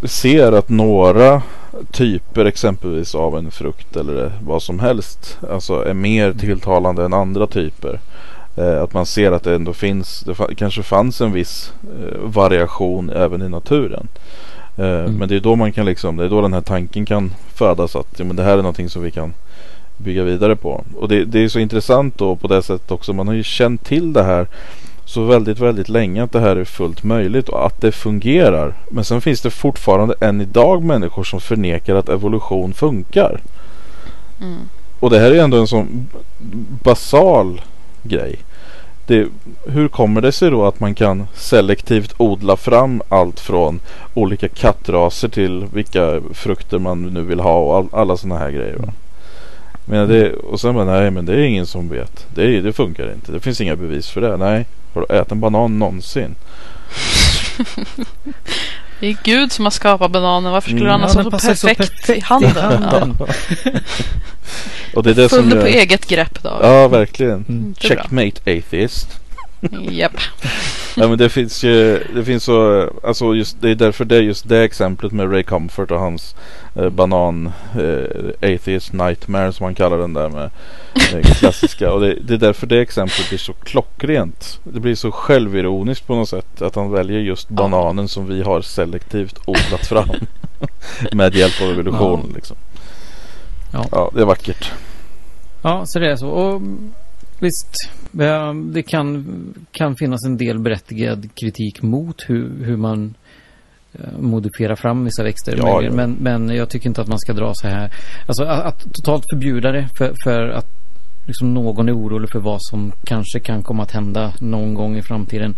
[0.04, 1.42] ser att några
[1.92, 7.48] typer exempelvis av en frukt eller vad som helst alltså är mer tilltalande än andra
[7.48, 8.00] typer.
[8.58, 12.20] Eh, att man ser att det ändå finns, det fa- kanske fanns en viss eh,
[12.24, 14.08] variation även i naturen.
[14.78, 15.14] Eh, Mm.
[15.14, 17.96] Men det är då man kan liksom, det är då den här tanken kan födas
[17.96, 19.34] att ja, men det här är någonting som vi kan
[20.02, 20.84] bygga vidare på.
[20.98, 23.14] Och det, det är så intressant då på det sättet också.
[23.14, 24.48] Man har ju känt till det här
[25.06, 28.74] så väldigt, väldigt länge att det här är fullt möjligt och att det fungerar.
[28.92, 33.42] Men sen finns det fortfarande än idag människor som förnekar att evolution funkar.
[34.42, 34.60] Mm.
[35.00, 36.08] Och det här är ändå en sån
[36.84, 37.62] basal
[38.04, 38.36] grej.
[39.08, 39.28] Det,
[39.68, 43.80] hur kommer det sig då att man kan selektivt odla fram allt från
[44.14, 48.76] olika kattraser till vilka frukter man nu vill ha och all, alla sådana här grejer.
[48.76, 48.94] Va?
[49.92, 52.26] Men det, och sen bara, nej men det är ingen som vet.
[52.36, 53.32] Det, är, det funkar inte.
[53.32, 54.38] Det finns inga bevis för det.
[54.38, 56.36] Nej, har du ätit en banan någonsin?
[59.00, 60.52] Det är Gud som har skapat bananen.
[60.52, 60.92] Varför skulle Mm.
[60.92, 62.52] han ha Ja, så, så perfekt, i handen?
[62.84, 63.18] handen.
[64.96, 65.66] Och det är det som Full på gör...
[65.76, 66.60] eget grepp då.
[66.62, 67.46] Ja, verkligen.
[67.50, 67.76] Mm.
[67.80, 69.21] Checkmate atheist.
[69.70, 70.18] Japp.
[70.98, 74.22] Ja men det finns ju, det finns så, alltså just, det är därför det är
[74.22, 76.36] just det exemplet med Ray Comfort och hans
[76.76, 80.50] eh, banan eh, Atheist Nightmare som han kallar den där med
[81.14, 81.92] eh, klassiska.
[81.94, 84.60] Och det, det är därför det exemplet blir så klockrent.
[84.64, 87.56] Det blir så självironiskt på något sätt att han väljer just Ja.
[87.56, 90.10] bananen som vi har selektivt odlat fram.
[91.12, 92.36] med hjälp av evolution Ja.
[92.36, 92.58] liksom.
[93.74, 93.86] Ja.
[93.92, 94.72] ja, det är vackert.
[95.62, 96.28] Ja, så det är så.
[96.28, 96.62] Och
[97.40, 97.90] visst,
[98.74, 99.26] det kan,
[99.72, 103.14] kan finnas en del berättigad kritik mot hur, hur man
[103.94, 105.56] eh, modifierar fram vissa växter.
[105.58, 105.92] Ja, ja.
[105.92, 107.92] Men, men jag tycker inte att man ska dra så här.
[108.28, 110.68] Alltså att, att totalt förbjuda det för, för att
[111.28, 115.02] liksom någon är orolig för vad som kanske kan komma att hända någon gång i
[115.02, 115.56] framtiden.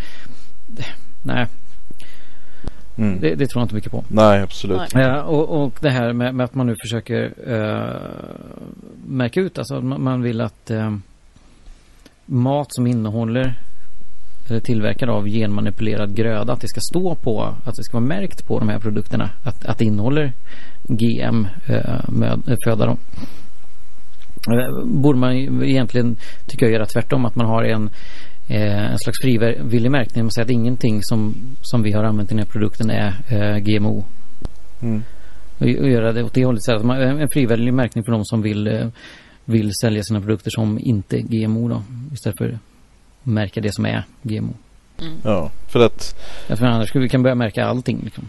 [1.24, 1.48] Nej,
[2.98, 3.20] Mm.
[3.20, 4.04] det, det tror jag inte mycket på.
[4.08, 4.94] Nej, absolut.
[4.94, 5.04] Nej.
[5.06, 7.96] Ja, och, och det här med, med att man nu försöker eh,
[9.06, 10.96] märka ut, alltså man, man vill att eh,
[12.26, 13.60] mat som innehåller
[14.48, 18.48] eller tillverkad av genmanipulerad gröda, att det ska stå på, att det ska vara märkt
[18.48, 20.34] på de här produkterna, att, att det innehåller
[20.84, 21.76] GM eh,
[22.24, 22.98] eh, föda.
[24.52, 25.34] Eh, borde man
[25.64, 27.90] egentligen, tycker jag, göra tvärtom, att man har en
[28.48, 30.24] eh, en slags frivillig märkning.
[30.24, 33.58] Man säger att ingenting som, som vi har använt i den här produkten är eh,
[33.58, 34.06] GMO.
[34.82, 35.04] Mm.
[35.58, 36.64] Och, och göra det åt det hållet.
[36.64, 38.88] Så att man, en frivillig märkning för de som vill, eh,
[39.46, 41.84] vill sälja sina produkter som inte är GMO då.
[42.14, 42.60] Istället för att
[43.24, 44.54] märka det som är GMO.
[45.02, 45.14] Mm.
[45.24, 46.16] Ja, för att
[46.48, 48.02] Jag tror annars skulle vi kan börja märka allting.
[48.04, 48.28] Liksom.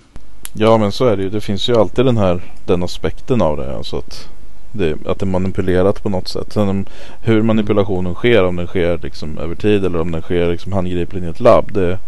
[0.53, 1.31] Ja men så är det ju.
[1.31, 3.77] Det finns ju alltid den här den aspekten av det.
[3.77, 4.29] Alltså att
[4.73, 6.53] det, att det är manipulerat på något sätt.
[6.53, 6.87] Sen om,
[7.23, 8.45] hur manipulationen sker.
[8.45, 11.73] Om den sker liksom över tid eller om den sker liksom handgripligen i ett labb.
[11.73, 11.99] Det,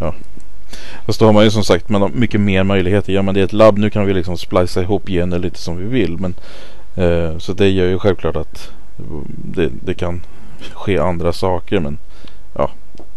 [0.00, 0.14] ja.
[1.06, 3.12] Fast då har man ju som sagt man har mycket mer möjligheter.
[3.12, 3.78] Ja men det är ett labb.
[3.78, 6.18] Nu kan vi liksom splicea ihop gener lite som vi vill.
[6.18, 6.34] Men,
[6.94, 8.70] eh, så det gör ju självklart att
[9.44, 10.20] det, det kan
[10.72, 11.80] ske andra saker.
[11.80, 11.98] Men
[12.54, 12.70] ja,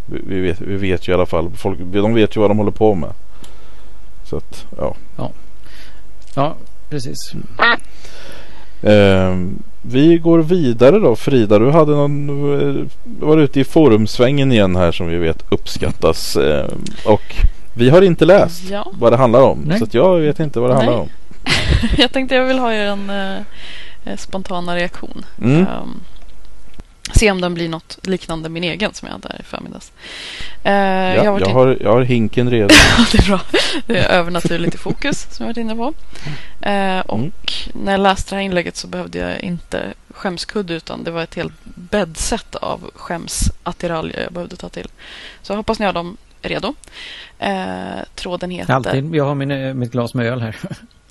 [0.06, 1.52] vi, vi, vet, vi vet ju i alla fall.
[1.56, 3.14] Folk, de vet ju vad de håller på med.
[4.24, 4.96] Så att ja.
[6.36, 6.56] Ja,
[6.90, 7.34] precis.
[8.82, 11.16] Ehm, vi går vidare då.
[11.16, 12.30] Frida, du hade någon,
[12.80, 16.36] eh, var ute i forumsvängen igen här som vi vet uppskattas.
[16.36, 17.36] Ehm, och
[17.74, 19.60] vi har inte läst Ja, vad det handlar om.
[19.66, 19.78] Nej.
[19.78, 20.86] Så att jag vet inte vad det Nej.
[20.86, 21.10] handlar om.
[21.98, 23.38] jag tänkte jag vill ha er en eh,
[24.06, 25.26] eh, spontana reaktion.
[25.42, 25.62] Mm.
[25.68, 26.00] Ehm,
[27.14, 29.92] se om den blir något liknande min egen som jag hade här i förmiddags.
[30.66, 32.68] Uh, Ja, jag har jag, har, jag har hinken redo.
[33.12, 33.42] det är bra.
[33.86, 35.94] Det är övernaturligt i fokus som jag varit inne på.
[36.62, 37.32] Eh, och Mm.
[37.74, 41.36] när jag läste det här inlägget så behövde jag inte skämskudde utan det var ett
[41.36, 44.88] helt bäddset av skämsattiraljer jag behövde ta till.
[45.42, 46.74] Så jag hoppas ni har dem redo.
[47.40, 47.52] Eh,
[48.16, 48.74] tråden heter...
[48.74, 49.16] Alltid.
[49.16, 50.56] Jag har min, mitt glas med öl här.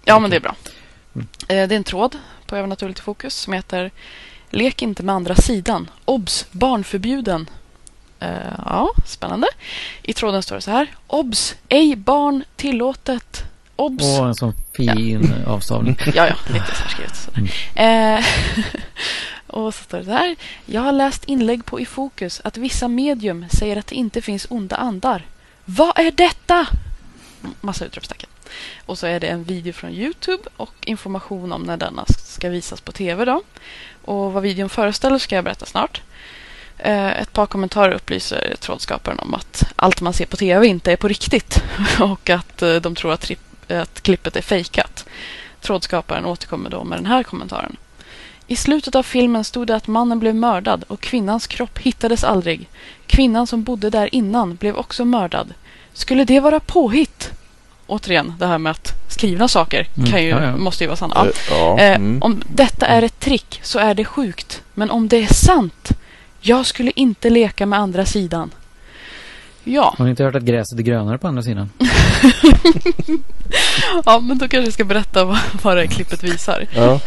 [0.08, 0.54] Ja, men det är bra.
[1.14, 1.26] Mm.
[1.48, 3.90] Eh, det är en tråd på Övernaturligt i fokus som heter
[4.50, 5.90] Lek inte med andra sidan.
[6.04, 6.46] Obs!
[6.50, 7.50] Barnförbjuden.
[8.20, 8.28] Eh,
[8.64, 9.46] ja, spännande.
[10.02, 10.94] I tråden står det så här.
[11.06, 11.54] Obs!
[11.68, 13.44] Ej barn tillåtet.
[13.76, 14.18] Obs!
[14.18, 15.96] Och en sån fin avstavning.
[16.14, 17.16] Ja, ja, lite särskrivet.
[17.16, 17.50] sådär.
[17.74, 18.24] Eh,
[19.46, 20.36] och så står det så här.
[20.66, 24.46] Jag har läst inlägg på i fokus att vissa medium säger att det inte finns
[24.50, 25.26] onda andar.
[25.64, 26.66] Vad är detta?
[27.60, 28.28] Massa utropstecken.
[28.86, 32.80] Och så är det en video från Youtube och information om när denna ska visas
[32.80, 33.24] på TV.
[33.24, 33.42] Då.
[34.04, 36.02] Och vad videon föreställer ska jag berätta snart.
[36.78, 40.96] Eh, ett par kommentarer upplyser trådskaparen om att allt man ser på TV inte är
[40.96, 41.62] på riktigt
[42.00, 43.30] och att eh, de tror att,
[43.68, 45.06] att klippet är fejkat.
[45.60, 47.76] Trådskaparen återkommer då med den här kommentaren.
[48.46, 52.68] I slutet av filmen stod det att mannen blev mördad och kvinnans kropp hittades aldrig.
[53.06, 55.54] Kvinnan som bodde där innan blev också mördad.
[55.92, 57.32] Skulle det vara påhitt?
[57.86, 60.56] Återigen, det här med att skrivna saker Mm, kan ju, ja, ja.
[60.56, 61.12] måste ju vara sant.
[61.16, 61.24] Ja.
[61.26, 62.22] Eh, ja, Eh, mm.
[62.22, 64.62] Om detta är ett trick så är det sjukt.
[64.74, 65.88] Men om det är sant?
[66.40, 68.50] Jag skulle inte leka med andra sidan.
[69.68, 71.70] Ja, Har ni inte hört att gräset är grönare på andra sidan?
[74.04, 76.66] ja men då kanske jag ska berätta vad, vad det här klippet visar.
[76.74, 77.00] Ja.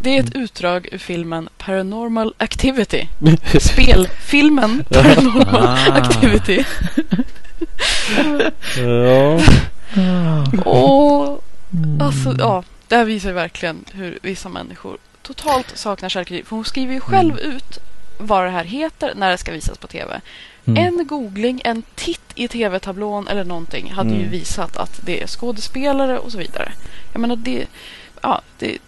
[0.00, 3.06] Det är ett utdrag ur filmen Paranormal Activity.
[3.60, 5.92] Spelfilmen Paranormal Ah.
[5.92, 6.64] Activity.
[8.78, 9.40] ja.
[10.64, 11.44] Och
[12.00, 16.08] alltså, ja, det här visar ju verkligen hur vissa människor totalt saknar.
[16.44, 17.78] För hon skriver ju själv ut
[18.18, 20.20] vad det här heter när det ska visas på tv.
[20.64, 20.84] Mm.
[20.86, 24.30] En googling, en titt i tv-tablån eller någonting hade ju Mm.
[24.30, 26.72] visat att det är skådespelare och så vidare.
[27.12, 27.66] Jag menar, det...
[28.22, 28.78] Ja, det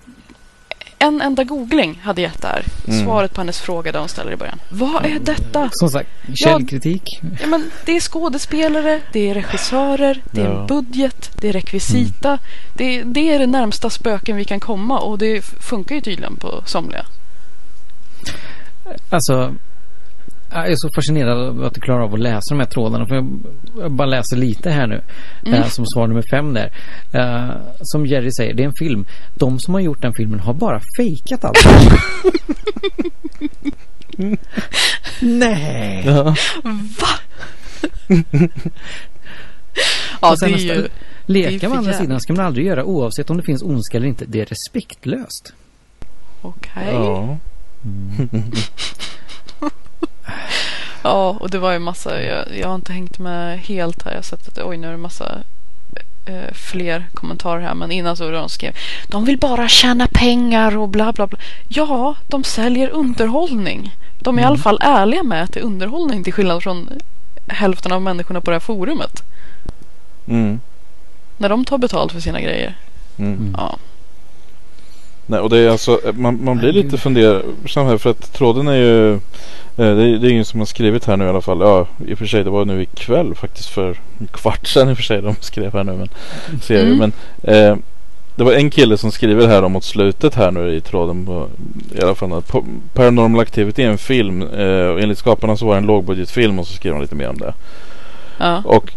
[0.99, 2.65] en enda googling hade gett det här.
[2.89, 3.05] Mm.
[3.05, 4.61] Svaret på hennes fråga där hon ställer i början.
[4.69, 5.69] Vad är detta?
[5.73, 7.21] Som sagt, källkritik.
[7.41, 10.61] Ja, men det är skådespelare, det är regissörer, det är Ja.
[10.61, 12.39] en budget, det är rekvisita.
[12.75, 16.63] Det, det är det närmsta spöken vi kan komma och det funkar ju tydligen på
[16.67, 17.07] somliga.
[19.11, 19.55] Alltså,
[20.63, 23.07] jag är så fascinerad av att du klarar av att läsa de här trådarna.
[23.07, 23.27] För jag,
[23.93, 25.03] bara läser lite här nu.
[25.47, 25.69] Mm.
[25.71, 26.73] Som svar nummer fem där.
[27.13, 27.51] Eh,
[27.83, 29.07] som Jerry säger, det är en film.
[29.35, 31.67] De som har gjort den filmen har bara fejkat allt.
[35.21, 36.03] Nej.
[36.07, 36.23] Ja.
[36.23, 36.35] Va?
[40.21, 40.89] ja, det är nästa- ju...
[41.29, 44.25] Leka med andra sidan ska man aldrig göra oavsett om det finns ondska eller inte.
[44.25, 45.53] Det är respektlöst.
[46.43, 46.89] Okej.
[46.93, 47.37] Ja.
[51.07, 52.23] Ja, och det var ju massa...
[52.23, 54.11] Jag, jag har inte hängt med helt här.
[54.11, 55.39] Jag har sett att oj, nu är det massa
[56.27, 57.75] eh, fler kommentarer här.
[57.75, 58.77] Men innan så var det de skrev
[59.09, 61.39] De vill bara tjäna pengar och bla bla bla.
[61.69, 63.95] Ja, de säljer underhållning.
[64.19, 66.91] De är i alla fall ärliga med att det är underhållning till skillnad från
[67.47, 69.23] hälften av människorna på det här forumet.
[70.29, 70.61] Mm.
[71.39, 72.77] När de tar betalt för sina grejer.
[73.19, 73.55] Mm.
[73.59, 73.79] Ja.
[75.27, 78.77] Nej, och det är alltså, man, man blir lite fundersam här för att tråden är
[78.77, 79.19] ju eh,
[79.77, 81.61] det är, det är ingen som har skrivit här nu i alla fall.
[81.61, 83.89] Ja, i och för sig det var nu ikväll faktiskt för
[84.21, 86.09] en kvart sedan i och för sig de skrev här nu men
[86.63, 86.85] ser.
[86.87, 86.99] Mm.
[86.99, 87.13] Men
[87.43, 87.77] eh,
[88.37, 91.49] det var en kille som skriver här om mot slutet här nu i tråden på,
[91.99, 95.67] i alla fall att Pa- Paranormal Activity är en film eh, och enligt skaparna så
[95.67, 97.55] var det en lågbudgetfilm och så skriver han lite mer om det.
[98.39, 98.63] ja.
[98.65, 98.93] Och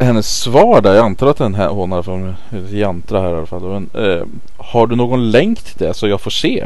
[0.00, 2.36] hennes svar där, jag antar att den här, hon har från
[2.70, 3.62] Jantra här i alla fall.
[3.62, 4.24] Men, eh,
[4.56, 6.64] har du någon länk till det så jag får se?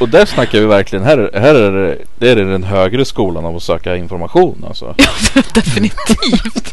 [0.00, 3.44] Och där snackar vi verkligen, här, är- här är det, det är den högre skolan
[3.44, 4.94] av att söka information alltså.
[5.34, 6.72] Ja, definitivt.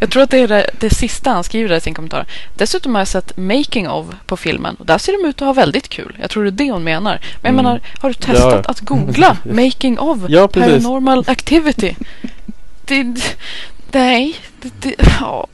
[0.00, 2.26] Jag tror att det är det, det sista han skriver där i sin kommentar.
[2.56, 4.76] Dessutom har jag sett making of på filmen.
[4.78, 6.16] Och där ser de ut att ha väldigt kul.
[6.20, 7.12] Jag tror det är det hon menar.
[7.12, 7.64] Men jag Mm.
[7.64, 8.70] menar, har du testat Ja.
[8.70, 11.94] att googla making of Ja, paranormal activity?
[12.86, 13.14] Det,
[13.94, 15.46] nej, det, det, ja.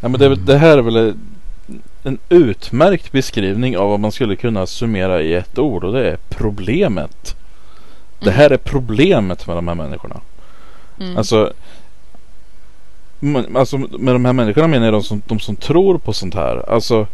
[0.00, 1.14] Ja, men det, det här är väl
[2.02, 6.18] en utmärkt beskrivning av vad man skulle kunna summera i ett ord och det är
[6.28, 7.36] problemet.
[8.20, 10.20] Det här är problemet med de här människorna.
[11.00, 11.16] Mm.
[11.16, 11.52] Alltså,
[13.54, 16.70] alltså med de här människorna menar jag de som, de som tror på sånt här.
[16.70, 17.06] Alltså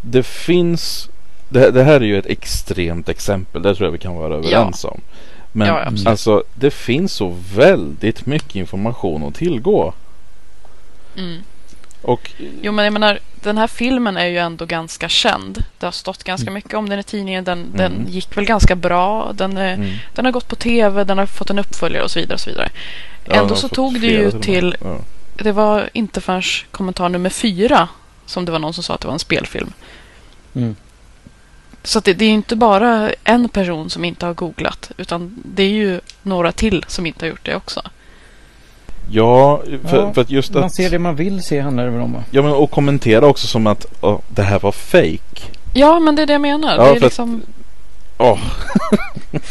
[0.00, 1.08] det finns
[1.48, 3.62] det, det här är ju ett extremt exempel.
[3.62, 5.00] Det tror jag vi kan vara överens om.
[5.52, 9.94] Men Ja, alltså det finns så väldigt mycket information att tillgå.
[11.16, 11.42] Mm.
[12.02, 12.30] Och
[12.62, 15.64] Jo, men jag menar, den här filmen är ju ändå ganska känd.
[15.78, 17.44] Det har stått ganska mycket om den i tidningen.
[17.44, 18.06] Den, den Mm.
[18.08, 19.32] gick väl ganska bra.
[19.34, 22.18] Den, är, mm, den har gått på tv, den har fått en uppföljare och så
[22.20, 22.34] vidare.
[22.34, 22.70] Och så vidare.
[23.24, 24.98] ja, Ändå så tog det ju till Ja.
[25.34, 27.88] Det var inte förrän kommentar nummer fyra
[28.26, 29.72] som det var någon som sa att det var en spelfilm.
[30.54, 30.76] Mm.
[31.84, 35.42] Så att det, det är ju inte bara en person som inte har googlat utan
[35.44, 37.82] det är ju några till som inte har gjort det också.
[39.10, 41.90] Ja, för, Ja, för att just Man att ser det man vill se handlar det
[41.90, 42.24] väl om va?
[42.30, 45.42] Ja men och kommentera också som att åh, det här var fake.
[45.74, 46.76] Ja, men det är det jag menar.
[46.76, 47.42] Ja, det är för att- liksom...
[48.18, 48.38] Åh,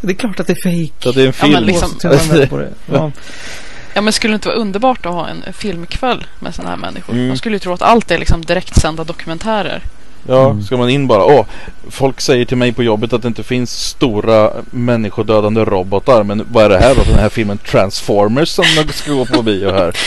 [0.00, 0.92] Det är klart att det är fejk.
[1.04, 1.52] ja, det är en Ja, film.
[1.52, 2.66] men liksom- man.
[2.92, 3.10] Ja.
[3.94, 6.76] Ja, men skulle det inte vara underbart att ha en en filmkväll med sådana här
[6.76, 7.12] människor?
[7.14, 7.28] Mm.
[7.28, 9.82] Man skulle ju tro att allt är liksom direktsända dokumentärer.
[10.28, 10.62] Ja, Mm.
[10.62, 11.24] ska man in bara.
[11.24, 11.46] Åh,
[11.90, 16.22] folk säger till mig på jobbet att det inte finns stora människodödande robotar.
[16.22, 17.02] Men vad är det här då?
[17.02, 19.96] Den här filmen Transformers som ska gå på bio här.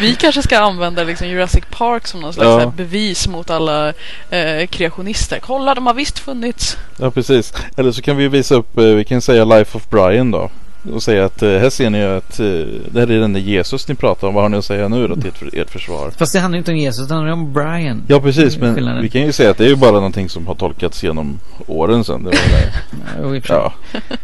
[0.00, 2.72] Vi kanske ska använda liksom Jurassic Park som någon slags Ja.
[2.76, 3.88] bevis mot alla
[4.30, 5.38] eh, kreationister.
[5.42, 6.76] Kolla, de har visst funnits.
[6.96, 7.52] Ja, precis.
[7.76, 10.50] Eller så kan vi visa upp, eh, vi kan säga Life of Brian då.
[10.92, 12.46] Och säga att eh, här ser ni ju att eh,
[12.90, 14.34] det här är den där Jesus ni pratar om.
[14.34, 16.10] Vad har ni att säga nu då till ert, försvar?
[16.10, 18.02] Fast det handlar ju inte om Jesus, det handlar om Brian.
[18.08, 19.02] Ja precis, men Skillnaden.
[19.02, 22.04] vi kan ju säga att det är ju bara någonting som har tolkats genom åren
[22.04, 22.22] sedan.
[22.24, 23.42] Det var det.
[23.48, 23.72] Ja,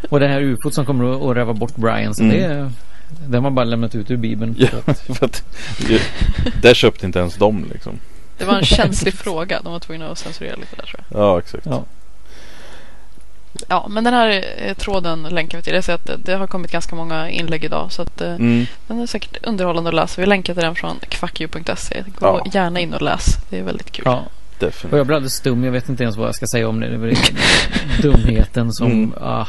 [0.02, 2.14] och för det här ufot som kommer att- räva bort Brian.
[2.14, 2.36] Så Mm.
[2.36, 2.70] det, är-
[3.28, 4.54] det har man bara lämnat ut ur Bibeln.
[4.58, 4.68] Ja.
[4.68, 5.42] Så att, för att
[6.62, 7.92] där köpte inte ens de liksom.
[8.38, 9.60] Det var en känslig fråga.
[9.64, 11.20] De var tvungna att censurera lite där tror jag.
[11.20, 11.66] Ja, exakt.
[11.66, 11.84] Ja.
[13.68, 15.74] Ja, men den här eh, tråden länkar vi till.
[15.74, 17.92] Jag ser att det, har kommit ganska många inlägg idag.
[17.92, 18.66] Så att, eh, Mm.
[18.86, 20.20] den är säkert underhållande att läsa.
[20.20, 22.04] Vi länkar till den från kvackju.se.
[22.18, 22.46] Gå Ja.
[22.52, 23.24] gärna in och läs.
[23.50, 24.02] Det är väldigt kul.
[24.06, 24.14] ja.
[24.16, 24.98] Och Definitivt.
[24.98, 25.64] jag blir alldeles stum.
[25.64, 26.88] Jag vet inte ens vad jag ska säga om det.
[26.98, 28.86] Det är dumheten som...
[28.86, 29.12] Mm.
[29.20, 29.46] Ah.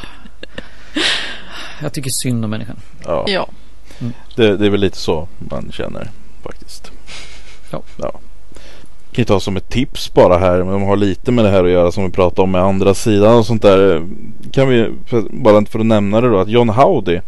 [1.81, 2.77] Jag tycker synd om människan.
[3.05, 3.25] Ja.
[3.27, 3.47] Ja.
[4.35, 6.09] Det, det är väl lite så man känner
[6.43, 6.91] faktiskt.
[7.71, 7.81] Ja.
[7.97, 8.19] ja.
[9.11, 11.63] Kan ju ta som ett tips bara här, men de har lite med det här
[11.63, 14.07] att göra som vi pratade om med andra sidan och sånt där.
[14.51, 14.89] Kan vi,
[15.29, 17.19] bara inte för att nämna det då, att John Howdy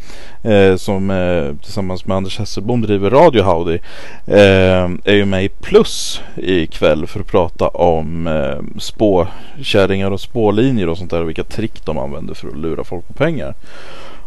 [0.44, 3.80] eh, som eh, tillsammans med Anders Hesselbom driver Radio Howdy
[4.28, 10.90] eh, är ju med i Plus ikväll för att prata om eh, spåkärringar och spårlinjer
[10.90, 13.56] och sånt där och vilka trick de använder för att lura folk på pengar.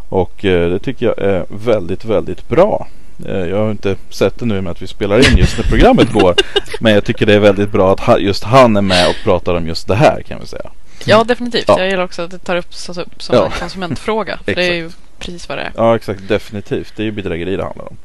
[0.09, 2.87] Och eh, det tycker jag är väldigt, väldigt bra.
[3.25, 6.11] Eh, jag har inte sett det nu med att vi spelar in just när programmet
[6.11, 6.35] går.
[6.79, 9.67] Men jag tycker det är väldigt bra att just han är med och pratar om
[9.67, 10.69] just det här kan vi säga.
[11.05, 11.65] ja, definitivt.
[11.67, 11.79] Ja.
[11.79, 13.45] Jag gillar också att det tar upp, tas upp som Ja.
[13.45, 14.39] en konsumentfråga.
[14.45, 14.89] För det är ju
[15.19, 15.71] precis vad det är.
[15.75, 16.93] Ja exakt, definitivt.
[16.95, 17.97] Det är ju bedrägeri det handlar om.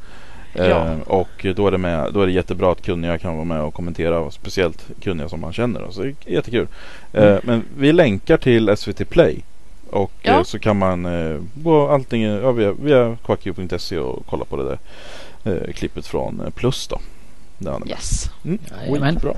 [0.55, 0.63] Ja.
[0.65, 3.61] Eh, och då är, det med, då är det jättebra att kunniga kan vara med
[3.61, 4.19] och kommentera.
[4.19, 5.83] och Speciellt kunniga som man känner.
[5.91, 6.67] Så det är jättekul.
[7.13, 7.41] Eh, Mm.
[7.45, 9.45] men vi länkar till SVT Play.
[9.93, 10.33] Och Ja.
[10.39, 14.65] eh, så kan man eh, gå allting ja, via, via quackio.se och kolla på det
[14.65, 14.79] där
[15.67, 17.01] eh, klippet från Plus då.
[17.89, 18.31] Yes.
[18.45, 18.59] Mm.
[18.87, 19.15] Jajamän.
[19.15, 19.35] Skitbra.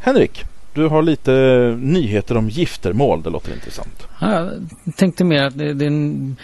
[0.00, 1.32] Henrik, du har lite
[1.80, 3.22] nyheter om giftermål.
[3.22, 4.06] Det låter intressant.
[4.20, 4.50] Ja,
[4.84, 6.36] Jag tänkte mer att det, det är en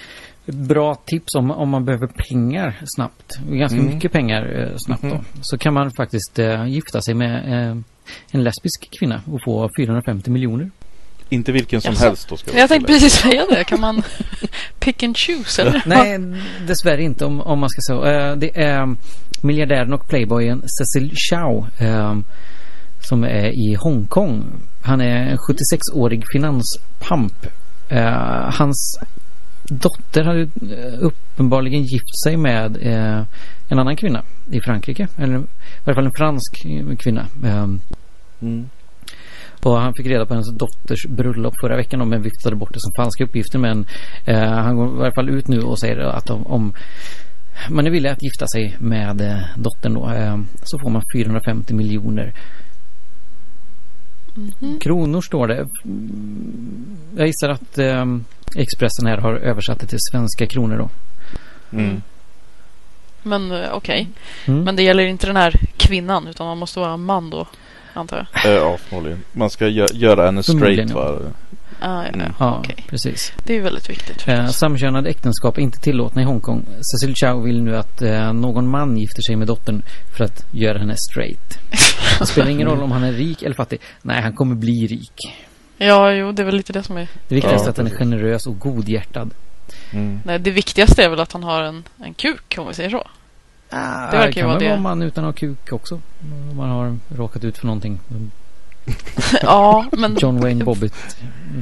[0.46, 3.38] bra tips om, om man behöver pengar snabbt.
[3.48, 3.94] Ganska Mm.
[3.94, 5.08] mycket pengar snabbt då.
[5.08, 5.24] Mhm.
[5.40, 7.44] Så kan man faktiskt gifta sig med
[8.30, 10.70] en lesbisk kvinna och få 450 miljoner.
[11.28, 12.04] Inte vilken som Jaså.
[12.04, 13.64] helst då ska Jag tänkte precis säga det.
[13.64, 14.02] Kan man
[14.80, 15.82] pick and choose eller?
[15.86, 16.18] Nej,
[16.66, 18.30] dessvärre inte om, om man ska säga.
[18.30, 18.96] Eh, det är
[19.42, 22.16] miljardären och playboyen Cecil Chow eh,
[23.08, 24.44] som är i Hongkong.
[24.82, 27.46] Han är en 76-årig finanspamp.
[27.88, 28.98] Eh, hans
[29.68, 32.76] dotter hade eh, uppenbarligen gift sig med
[33.68, 35.08] en annan kvinna i Frankrike.
[35.18, 35.42] Eller i
[35.84, 36.64] alla fall en fransk
[36.98, 37.26] kvinna.
[37.44, 37.66] Eh,
[38.40, 38.68] Mm.
[39.66, 42.80] Och han fick reda på hennes dotters bröllop förra veckan om men viftade bort det
[42.80, 43.58] som falska uppgifter.
[43.58, 43.86] Men
[44.24, 46.72] eh, han går i alla fall ut nu och säger att om, om
[47.70, 51.74] man är villig att gifta sig med eh, dottern då eh, så får man 450
[51.74, 52.32] miljoner
[54.36, 54.78] Mhm.
[54.78, 55.66] kronor står det.
[55.84, 58.04] Mm, Jag gissar att eh,
[58.56, 60.90] Expressen här har översatt det till svenska kronor då.
[61.78, 62.02] Mm.
[63.22, 64.08] Men eh, okej.
[64.46, 64.64] Mm.
[64.64, 67.46] Men det gäller inte den här kvinnan utan man måste vara en man då.
[67.94, 68.52] Antar jag.
[68.52, 69.22] Eh, Ja, förmodligen.
[69.32, 70.94] Man ska gö- göra henne straight ja.
[70.96, 71.18] va?
[71.80, 72.20] Ah, ja, Mm.
[72.20, 72.32] ja.
[72.38, 72.84] Ja, okej.
[72.88, 73.32] precis.
[73.46, 74.28] Det är väldigt viktigt.
[74.28, 76.66] Eh, samkönade äktenskap är inte tillåtna i Hongkong.
[76.92, 79.82] Cecil Chow vill nu att eh, någon man gifter sig med dottern
[80.16, 81.58] för att göra henne straight.
[82.18, 83.78] Det spelar ingen roll om han är rik eller fattig.
[84.02, 85.36] Nej, han kommer bli rik.
[85.76, 87.08] Ja, jo, det är väl lite det som är...
[87.28, 89.30] Det viktigaste Ja, är att han är generös och godhjärtad.
[89.92, 90.20] Mm.
[90.24, 93.06] Nej, det viktigaste är väl att han har en, en kuk, om vi säger så.
[93.74, 94.68] Ah, Det verkar ju vara det.
[94.68, 96.00] vara man utan att ha kuk också.
[96.50, 98.00] Om man har råkat ut för någonting.
[99.42, 100.16] ja, men...
[100.20, 101.16] John Wayne Bobbitt.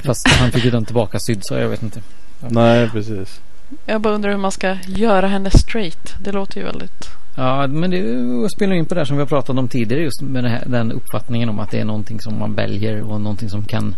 [0.05, 2.01] Fast han fick ju den tillbaka sydd så jag vet inte.
[2.49, 3.41] Nej, precis.
[3.87, 6.15] Jag bara undrar hur man ska göra henne straight.
[6.21, 7.09] Det låter ju väldigt...
[7.37, 10.23] Ja, men det spelar in på det här som vi har pratat om tidigare just
[10.23, 13.65] med här, den uppfattningen om att det är någonting som man väljer och någonting som
[13.65, 13.97] kan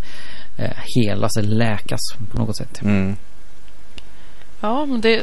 [0.57, 2.01] eh, helas eller läkas
[2.33, 2.83] på något sätt.
[2.83, 3.17] Mm.
[4.65, 5.23] Ja, men det...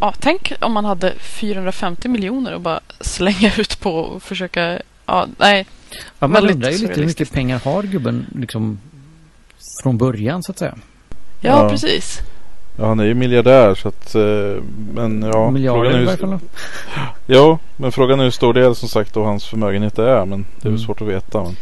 [0.00, 4.78] Ja, tänk om man hade 450 miljoner och bara slänga ut på och försöka...
[5.06, 5.66] Ja, nej.
[5.92, 8.78] Ja, man Väldigt undrar ju lite hur mycket pengar har gubben liksom
[9.82, 10.74] från början så att säga.
[11.40, 11.70] Ja, Ja.
[11.70, 12.18] precis.
[12.78, 14.14] Ja, han är ju miljardär så att...
[14.14, 14.62] eh,
[14.94, 16.30] Men ja, Miljarder i hur, varje fall.
[16.30, 16.40] då.
[17.34, 20.24] Ja, men frågan är hur stor del som sagt av hans förmögenhet är.
[20.24, 20.78] Men det är Mm.
[20.78, 21.42] svårt att veta.
[21.42, 21.54] Men...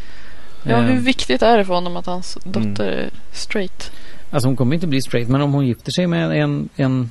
[0.63, 2.53] Ja, hur Eh, viktigt är det för honom att hans Mm.
[2.75, 3.91] dotter är straight?
[4.31, 7.11] Alltså hon kommer inte bli straight men om hon gifter sig med en, en,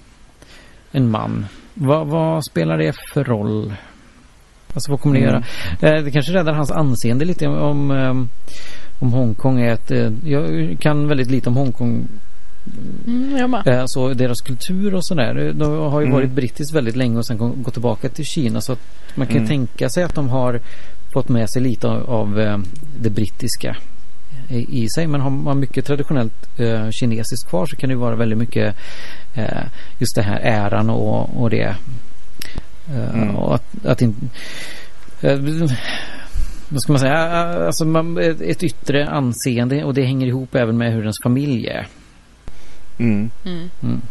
[0.95, 1.45] en man.
[1.73, 3.73] Vad, vad spelar det för roll?
[4.73, 5.43] Alltså vad kommer det Mm.
[5.81, 5.95] göra?
[5.97, 7.57] Eh, det kanske räddar hans anseende lite om,
[7.91, 8.27] om,
[8.99, 9.91] om Hongkong är ett...
[9.91, 12.07] eh, Jag kan väldigt lite om Hongkong.
[13.07, 13.53] Mm.
[13.65, 15.51] Eh, Så deras kultur och sådär.
[15.55, 16.15] De har ju Mm.
[16.15, 18.61] varit brittiskt väldigt länge och sen gå- gått tillbaka till Kina.
[18.61, 18.79] Så att
[19.15, 19.47] man kan Mm.
[19.47, 20.59] tänka sig att de har
[21.13, 22.57] fått med sig lite av, av eh,
[22.99, 23.75] det brittiska
[24.49, 25.07] i, sig.
[25.07, 28.75] Men har man mycket traditionellt eh, kinesiskt kvar så kan det ju vara väldigt mycket
[29.33, 29.63] eh,
[29.99, 31.75] just det här äran och, och det.
[32.89, 33.35] Eh, Mm.
[33.35, 34.19] Och att, att inte...
[35.21, 35.39] Eh,
[36.69, 37.53] vad ska man säga?
[37.53, 41.15] Eh, Alltså man, ett, ett yttre anseende och det hänger ihop även med hur ens
[41.23, 41.87] familj är.
[42.97, 43.29] Mm.
[43.45, 43.69] Mm.
[43.83, 44.01] Mm.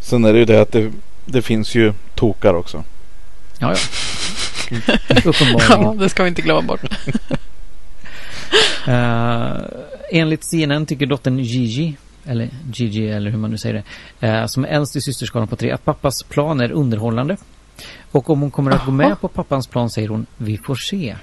[0.00, 0.92] Sen är det ju det att det,
[1.24, 2.84] det finns ju tokar också.
[3.58, 3.76] Ja, ja.
[5.24, 5.82] Uppenbarligen.
[5.82, 6.80] Ja, det ska vi inte glömma bort.
[8.88, 9.60] Uh,
[10.10, 13.84] enligt CNN tycker dottern Gigi, eller Gigi eller hur man nu säger
[14.20, 17.36] det, uh, som är äldst i systerskalan på tre, att pappas plan är underhållande.
[18.12, 21.16] Och om hon kommer att gå med på pappans plan säger hon, vi får se.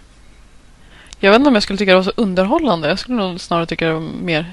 [1.23, 2.87] Jag vet inte om jag skulle tycka det var så underhållande.
[2.87, 4.45] Jag skulle nog snarare tycka det var mer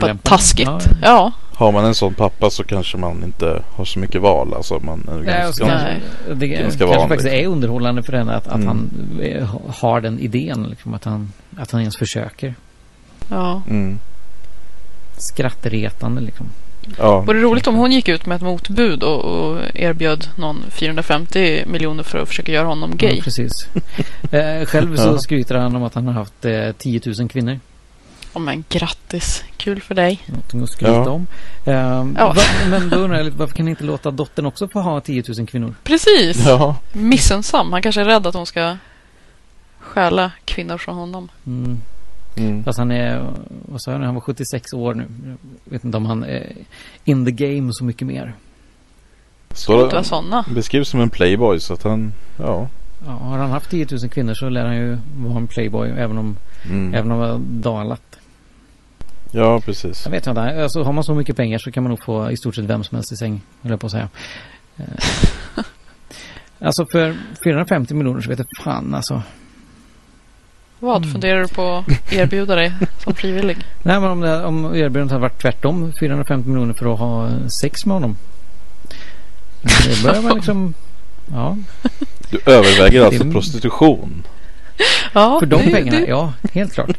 [0.00, 0.68] bara taskigt.
[0.68, 0.80] Ja.
[1.02, 1.32] Ja.
[1.54, 4.54] Har man en sån pappa så kanske man inte har så mycket val.
[4.54, 5.66] Alltså man är Nej, ganska...
[5.66, 6.00] Nej.
[6.34, 7.08] det ganska kanske vanligt.
[7.08, 8.66] faktiskt är underhållande för henne att, att Mm.
[8.66, 8.90] han
[9.22, 10.62] eh, har den idén.
[10.70, 12.54] Liksom, att, han, att han ens försöker.
[13.28, 13.62] ja.
[13.70, 13.98] Mm.
[15.18, 16.46] Skrattretande liksom.
[16.98, 17.20] Ja.
[17.20, 21.64] Vore det roligt om hon gick ut med ett motbud och, och erbjöd någon 450
[21.66, 23.16] miljoner för att försöka göra honom gay.
[23.16, 23.68] Ja, precis.
[24.32, 27.60] eh, själv så skryter han om att han har haft eh, 10 000 kvinnor.
[28.32, 29.44] Ja, men grattis.
[29.56, 30.20] Kul för dig.
[30.26, 31.10] Någonting att skryta Ja.
[31.10, 31.26] om.
[31.66, 32.32] Ehm, Ja.
[32.32, 35.00] va, men då undrar jag lite, varför kan ni inte låta dottern också få ha
[35.00, 35.74] 10 000 kvinnor?
[35.84, 36.46] Precis.
[36.46, 36.76] Ja.
[36.92, 37.72] Missunnsam.
[37.72, 38.76] Han kanske är rädd att hon ska
[39.80, 41.28] stjäla kvinnor från honom.
[41.46, 41.80] Mm.
[42.40, 42.64] Mm.
[42.64, 43.26] Fast han är,
[43.68, 45.06] vad sa jag nu, han var 76 år nu.
[45.64, 46.52] Jag vet inte om han är
[47.04, 48.34] in the game så mycket mer.
[49.54, 50.44] Så vara sådana.
[50.54, 52.68] beskrivs som en playboy så att han, ja.
[53.06, 56.18] Ja, har han haft 10 000 kvinnor så lär han ju vara en playboy även
[56.18, 56.36] om,
[56.70, 56.94] Mm.
[56.94, 58.02] även om han har dalat.
[59.32, 60.02] Ja, precis.
[60.04, 62.36] Jag vet inte, alltså, har man så mycket pengar så kan man nog få i
[62.36, 64.08] stort sett vem som helst i säng, höll jag på att säga.
[64.76, 64.84] Eh,
[66.58, 69.22] alltså för 450 miljoner så vet jag fan alltså.
[70.80, 71.12] Vad Mm.
[71.12, 72.72] funderar du på att erbjuda dig
[73.04, 73.56] som frivillig?
[73.82, 77.28] Nej men om, det, om erbjudandet hade varit tvärtom, 450 miljoner för att ha
[77.60, 78.16] sex med honom.
[79.62, 80.74] Det börjar man liksom,
[81.32, 81.56] ja,
[82.30, 84.22] Du överväger alltså Det- prostitution.
[85.12, 86.90] Ja, för de det- pengarna, det- ja, helt klart.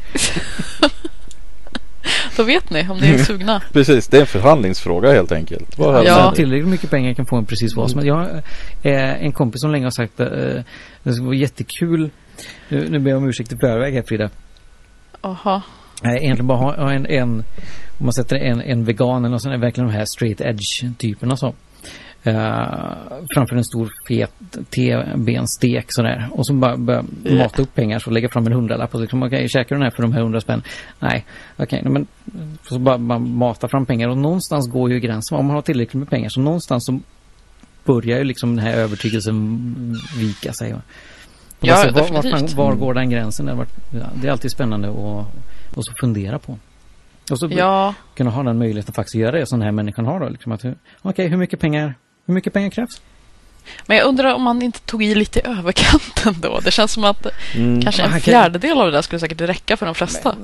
[2.36, 3.62] Då vet ni om ni är sugna.
[3.72, 5.78] Precis, det är en förhandlingsfråga helt enkelt.
[5.78, 6.32] Vad Ja.
[6.36, 8.06] Tillräckligt mycket pengar kan få en precis vad som helst.
[8.08, 8.42] Jag har
[8.82, 10.62] eh, en kompis som länge har sagt att eh,
[11.02, 12.10] det skulle vara jättekul.
[12.68, 14.30] Nu, nu ber jag om ursäkt i förväg här Frida.
[15.22, 15.62] Jaha.
[16.02, 17.30] Nej, egentligen bara ha, en, en,
[17.98, 21.54] om man sätter en, en vegan eller där, verkligen de här straight edge typerna så.
[22.26, 22.34] Uh,
[23.34, 24.32] framför en stor fet
[24.70, 26.28] T-benstek sådär.
[26.30, 27.34] Och så bara börja Ja.
[27.34, 29.82] mata upp pengar så lägga fram en hundralapp och så liksom, okej, käkar du den
[29.82, 30.62] här för de här hundra spänn?
[31.00, 31.26] Nej,
[31.56, 32.06] okej, nej, men
[32.68, 35.38] så bara, bara mata fram pengar och någonstans går ju gränsen.
[35.38, 37.00] Om man har tillräckligt med pengar så någonstans så
[37.84, 39.60] börjar ju liksom den här övertygelsen
[40.18, 40.74] vika sig.
[41.62, 43.66] Ja, se, var, var, fan- var går den gränsen?
[44.14, 45.26] Det, är alltid spännande att
[45.74, 46.58] och så fundera på.
[47.30, 50.04] Och så Ja, kunna ha den möjligheten att faktiskt göra det som den här människan
[50.06, 50.28] har då.
[50.28, 50.58] Liksom
[51.02, 51.94] Okej, hur mycket pengar
[52.26, 53.00] hur mycket pengar krävs?
[53.86, 56.60] men jag undrar om man inte tog i lite i överkanten då.
[56.60, 57.82] Det känns som att Mm.
[57.82, 60.36] kanske en fjärdedel av det där skulle säkert räcka för de flesta.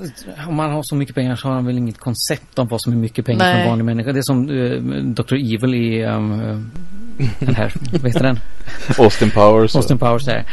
[0.49, 2.93] Om man har så mycket pengar så har man väl inget koncept om vad som
[2.93, 3.63] är mycket pengar för Nej.
[3.63, 4.13] en vanlig människa.
[4.13, 5.35] Det är som uh, Dr.
[5.35, 8.39] Evil i um, eh, den här, vad heter den?
[8.99, 9.77] Austin Powers.
[9.77, 10.45] Austin Powers där.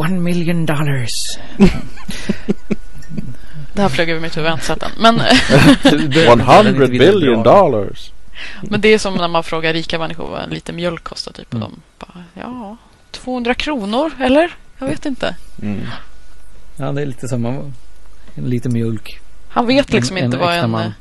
[0.00, 1.38] One million dollars.
[3.74, 4.90] Det här flög över mitt huvud, jag har inte sett den.
[5.00, 5.20] Men,
[6.66, 8.10] 100 billion dollars.
[8.62, 11.32] men det är som när man frågar rika människor vad en liter mjölk kostar.
[11.32, 11.70] Typ, och Mm.
[11.70, 12.76] de bara, ja,
[13.10, 14.50] 200 kronor, eller?
[14.78, 15.36] Jag vet inte.
[15.62, 15.80] Mm.
[16.76, 17.72] Ja, det är lite samma.
[18.34, 19.20] Lite mjölk.
[19.48, 20.70] Han vet liksom En- inte en vad en...
[20.70, 20.94] man.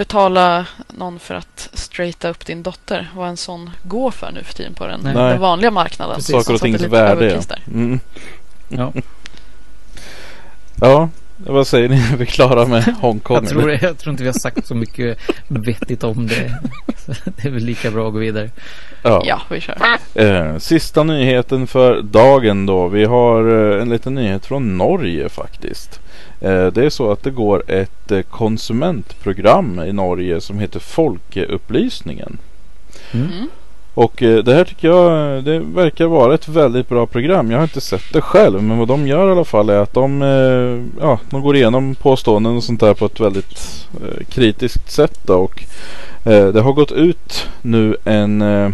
[0.00, 3.10] Betala någon för att straighta upp din dotter.
[3.16, 6.14] Vad en sån går för nu för tiden på den, den vanliga marknaden.
[6.14, 6.30] Precis.
[6.30, 7.42] Saker och tings värde.
[7.48, 7.56] Ja.
[7.66, 8.00] Mm.
[8.68, 8.92] Ja,
[10.80, 11.08] ja,
[11.46, 11.96] vad säger ni?
[12.12, 13.36] Är vi klara med Hongkong?
[13.36, 15.18] jag, tror, jag tror inte vi har sagt så mycket
[15.48, 16.58] vettigt om det.
[16.96, 18.50] Så det är väl lika bra att gå vidare.
[19.02, 19.22] Ja.
[19.26, 19.78] Ja, vi kör.
[20.14, 22.88] Eh, sista nyheten för dagen då.
[22.88, 26.00] Vi har eh, en liten nyhet från Norge faktiskt.
[26.40, 32.38] Eh, det är så att det går ett eh, konsumentprogram i Norge som heter Folkeupplysningen.
[33.12, 33.48] Mm.
[33.94, 37.50] Och eh, det här tycker jag eh, det verkar vara ett väldigt bra program.
[37.50, 39.94] Jag har inte sett det själv men vad de gör i alla fall är att
[39.94, 44.90] de, eh, ja, de går igenom påståenden och sånt där på ett väldigt eh, kritiskt
[44.90, 45.18] sätt.
[45.26, 45.34] Då.
[45.34, 45.62] Och,
[46.24, 48.70] eh, det har gått ut nu en, eh,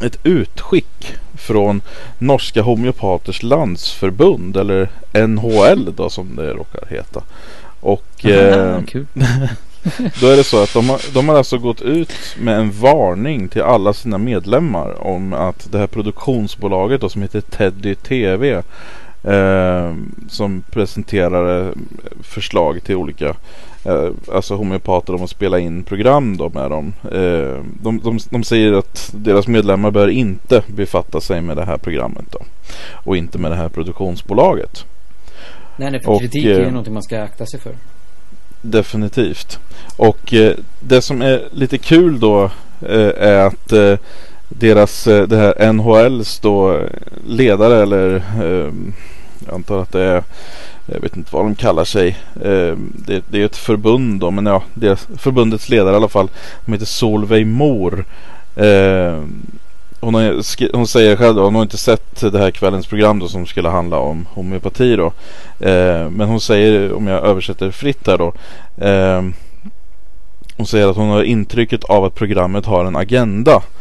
[0.00, 1.82] ett utskick från
[2.18, 4.88] Norska Homeopaters Landsförbund eller
[5.26, 7.22] NHL då som det råkar heta.
[7.80, 9.06] Och eh, Ah, kul.
[10.20, 13.48] då är det så att de har, de har alltså gått ut med en varning
[13.48, 18.62] till alla sina medlemmar om att det här produktionsbolaget då, som heter Teddy TV
[19.22, 19.94] eh,
[20.28, 21.72] som presenterar eh,
[22.22, 23.34] förslag till olika
[23.84, 26.92] eh, alltså homeopater om att spela in program då med dem.
[27.04, 31.78] Eh, de, de, de säger att deras medlemmar bör inte befatta sig med det här
[31.78, 32.38] programmet då
[33.04, 34.84] och inte med det här produktionsbolaget.
[35.76, 37.72] Nej, nej, för Och, kritik är ju eh, någonting man ska akta sig för.
[38.62, 39.58] Definitivt.
[39.96, 42.44] Och eh, det som är lite kul då
[42.80, 43.98] eh, är att eh,
[44.48, 46.86] deras, eh, det här NHLs då eh,
[47.26, 48.72] ledare eller eh,
[49.46, 50.22] jag antar att det är
[50.86, 52.08] jag vet inte vad de kallar sig.
[52.34, 56.28] Eh, det, det, är ett förbund då, men ja, deras, förbundets ledare i alla fall.
[56.64, 58.04] De heter Solveig Mor.
[58.56, 59.46] Ehm,
[60.02, 63.18] Eh, hon, har, hon säger själv då, hon har inte sett det här kvällens program
[63.18, 65.06] då som skulle handla om homeopati då.
[65.60, 68.32] Eh, men hon säger, om jag översätter fritt här då.
[68.86, 69.22] Eh,
[70.56, 73.62] hon säger att hon har intrycket av att programmet har en agenda.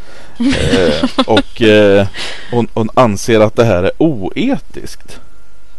[0.42, 2.08] Eh, och eh,
[2.52, 5.20] hon, hon, anser att det här är oetiskt.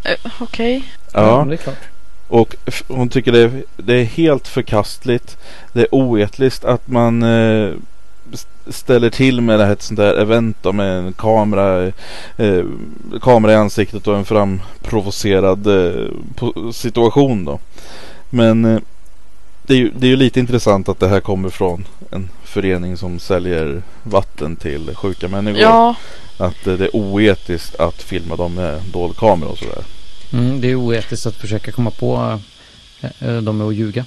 [0.06, 0.76] Uh, Okej.
[0.76, 0.82] Okay.
[1.12, 1.76] Ja, det är klart.
[2.28, 2.56] Och
[2.88, 5.36] hon tycker det är, det är helt förkastligt.
[5.72, 7.72] Det är oetiskt att man eh,
[8.66, 11.92] ställer till med det här ett sånt där event då, med en kamera,
[12.36, 12.64] eh,
[13.22, 16.06] kamera i ansiktet och en framprovocerad eh,
[16.72, 17.58] situation då.
[18.30, 18.80] Men eh,
[19.66, 22.96] det, är ju, det är ju lite intressant att det här kommer från en förening
[22.96, 25.60] som säljer vatten till sjuka människor.
[25.60, 25.94] Ja.
[26.38, 29.84] Att eh, det är oetiskt att filma dem med dold kamera och sådär.
[30.32, 32.38] Mm, det är oetiskt att försöka komma på
[33.20, 34.04] äh, dem med att ljuga.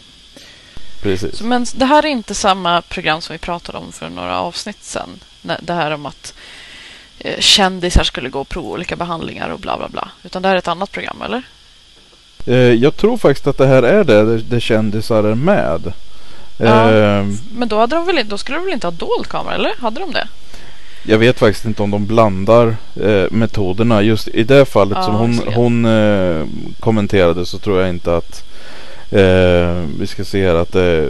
[1.05, 1.41] Precis.
[1.41, 5.09] Men det här är inte samma program som vi pratade om för några avsnitt sedan.
[5.61, 6.33] Det här om att
[7.19, 10.09] eh, kändisar skulle gå och prova olika behandlingar och bla bla bla.
[10.23, 11.43] Utan det här är ett annat program, eller?
[12.45, 15.93] Eh, jag tror faktiskt att det här är det, där kändisar är med.
[16.57, 17.25] Ja, eh,
[17.55, 19.71] men då, hade de väl, då skulle de väl inte ha dold kamera, eller?
[19.79, 20.27] Hade de det?
[21.07, 24.01] Jag vet faktiskt inte om de blandar eh, metoderna.
[24.01, 26.45] Just i det fallet ja, som hon, hon eh,
[26.79, 28.43] kommenterade så tror jag inte att
[29.11, 31.09] eh, vi ska se här att, eh,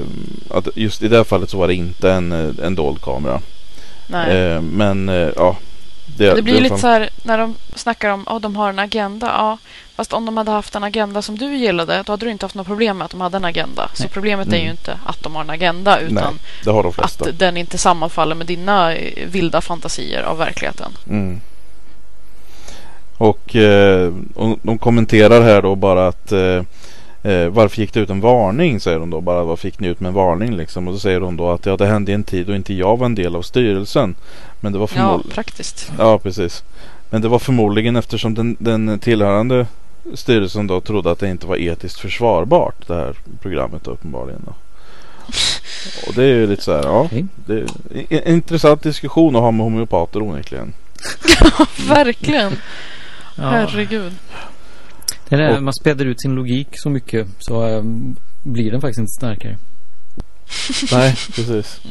[0.49, 2.31] att just i det fallet så var det inte en,
[2.63, 3.41] en dold kamera.
[4.07, 4.37] Nej.
[4.37, 5.57] Eh, men eh, ja.
[6.17, 6.79] Det, det blir det lite fan...
[6.79, 9.27] så här när de snackar om att oh, de har en agenda.
[9.27, 9.57] Ja,
[9.95, 12.55] fast om de hade haft en agenda som du gillade då hade du inte haft
[12.55, 13.81] något problem med att de hade en agenda.
[13.81, 14.07] Nej.
[14.07, 14.55] Så problemet mm.
[14.55, 14.71] är ju mm.
[14.71, 16.33] inte att de har en agenda utan Nej,
[16.63, 18.93] det har de att den inte sammanfaller med dina
[19.25, 20.91] vilda fantasier av verkligheten.
[21.09, 21.41] Mm.
[23.17, 26.31] Och, eh, och de kommenterar här då bara att
[27.25, 28.79] eh, varför gick det ut en varning?
[28.79, 29.21] Säger de då.
[29.21, 30.87] Bara vad fick ni ut med en varning liksom?
[30.87, 32.97] Och då säger de då att ja, det hände i en tid då inte jag
[32.97, 34.15] var en del av styrelsen.
[34.59, 35.21] Men det var förmodligen...
[35.29, 35.91] Ja, praktiskt.
[35.97, 36.63] Ja, precis.
[37.09, 39.67] Men det var förmodligen eftersom den, den tillhörande
[40.13, 42.87] styrelsen då trodde att det inte var etiskt försvarbart.
[42.87, 44.41] Det här programmet då, uppenbarligen.
[44.45, 44.53] Då.
[46.07, 47.09] Och det är ju lite så här, ja.
[47.35, 47.59] Det
[48.09, 50.73] är en intressant diskussion att ha med homeopater onekligen.
[51.39, 52.57] Ja, verkligen.
[53.37, 54.13] Herregud.
[55.29, 58.99] Det är och, man späder ut sin logik så mycket så um, blir den faktiskt
[58.99, 59.57] inte starkare.
[60.91, 61.81] Nej, precis.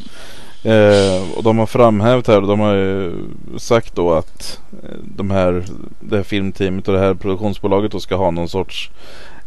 [0.65, 3.13] Eh, och de har framhävt här och de har ju
[3.57, 5.63] sagt då att eh, de här,
[5.99, 8.89] det här filmteamet och det här produktionsbolaget då ska ha någon sorts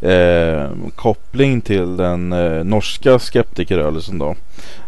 [0.00, 4.36] eh, koppling till den eh, norska skeptikerrörelsen då.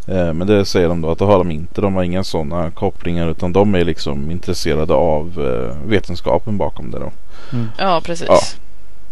[0.07, 1.81] Eh, men det säger de då att det har de inte.
[1.81, 6.99] De har inga sådana kopplingar utan de är liksom intresserade av eh, vetenskapen bakom det
[6.99, 7.11] då.
[7.53, 7.69] Mm.
[7.79, 8.29] Ja, precis.
[8.29, 8.41] Ja.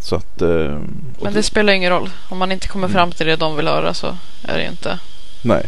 [0.01, 0.81] Så att, eh,
[1.23, 2.11] Men det spelar ingen roll.
[2.29, 4.99] Om man inte kommer fram till det de vill höra så är det inte.
[5.43, 5.67] Nej.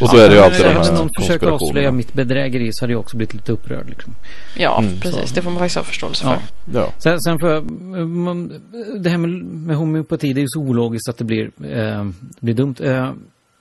[0.00, 2.72] Och så ja, är det ju alltid de här Om någon försöker avslöja mitt bedrägeri
[2.72, 3.88] så hade jag också blivit lite upprörd.
[3.88, 4.14] Liksom.
[4.56, 5.28] Ja, mm, precis.
[5.28, 5.34] Så.
[5.34, 6.38] Det får man faktiskt ha förståelse för.
[6.74, 6.92] Ja.
[6.98, 7.60] Sen, sen för
[8.04, 8.62] man,
[8.98, 12.08] det här med, med homeopati, det är ju så ologiskt att det blir, eh,
[12.40, 12.74] blir dumt.
[12.80, 13.12] Eh,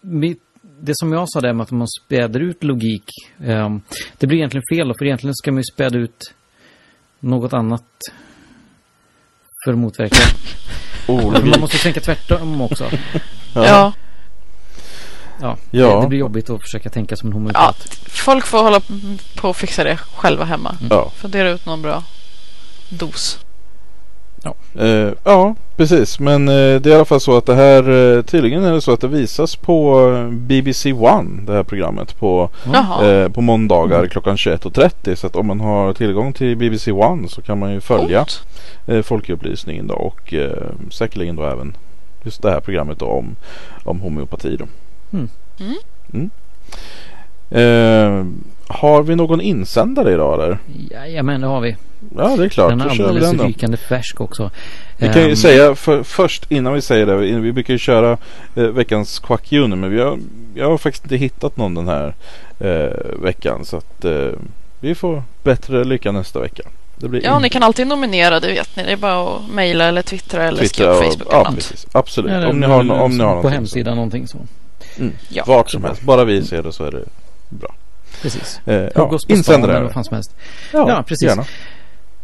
[0.02, 0.40] mitt,
[0.82, 3.06] det som jag sa där med att man späder ut logik,
[3.44, 3.78] eh,
[4.18, 4.94] det blir egentligen fel.
[4.98, 6.34] För egentligen ska man ju späda ut
[7.20, 7.84] något annat
[9.64, 10.18] för att motverka.
[11.08, 12.90] Oh, man måste tänka tvärtom också.
[13.54, 13.66] ja.
[13.66, 13.94] ja.
[15.42, 15.96] Ja, ja.
[15.96, 17.88] Det, det, blir jobbigt att försöka tänka som en homopat.
[17.90, 18.82] Ja, folk får hålla
[19.36, 20.70] på och fixa det själva hemma.
[20.80, 20.88] Mm.
[20.90, 21.12] Ja.
[21.16, 22.04] Fundera ut någon bra
[22.90, 23.40] dos.
[24.44, 26.20] Ja, uh, ja precis.
[26.20, 28.82] Men uh, det är i alla fall så att det här uh, tydligen är det
[28.82, 31.42] så att det visas på BBC One.
[31.46, 32.50] Det här programmet på,
[33.34, 34.10] på måndagar mm.
[34.10, 35.16] klockan 21.30.
[35.16, 38.26] Så att om man har tillgång till BBC One så kan man ju följa
[38.88, 41.76] eh, folkupplysningen då och eh, säkerligen då även
[42.24, 43.36] just det här programmet då om,
[43.84, 44.66] om homeopati då.
[45.14, 45.30] Mm.
[45.60, 45.76] Mm.
[46.14, 46.30] mm.
[47.52, 48.26] Eh,
[48.68, 50.58] har vi någon insändare idag eller?
[50.92, 51.76] Jajamän det har vi.
[52.16, 52.70] Ja det är klart.
[52.70, 54.52] Den är alldeles rykande färsk också.
[54.98, 57.16] Vi kan ju um, säga för, först innan vi säger det.
[57.16, 58.18] Vi brukar ju köra
[58.56, 60.20] eh, veckans Quack Juni men vi har,
[60.56, 62.14] jag har faktiskt inte hittat någon den här
[62.60, 63.66] eh, veckan.
[63.66, 64.32] Så att eh,
[64.80, 66.64] vi får bättre lycka nästa vecka.
[67.24, 67.42] ja, in...
[67.42, 68.84] ni kan alltid nominera, det vet ni.
[68.84, 71.28] Det är bara att mejla eller twittra eller skriva på Facebook.
[71.32, 71.88] Ja, precis.
[71.92, 72.32] Absolut.
[72.32, 74.38] Eller, om ni har, om ni har På hemsidan någonting så.
[74.98, 75.14] Mm.
[75.30, 76.02] Ja, Vart som helst.
[76.02, 77.04] Bara vi ser det så är det
[77.50, 77.76] bra.
[78.22, 78.60] Precis.
[78.66, 79.72] Eh, ja, insändare.
[79.72, 80.36] Eller vad fan som helst.
[80.74, 81.28] Ja, ja precis.
[81.28, 81.46] Gärna.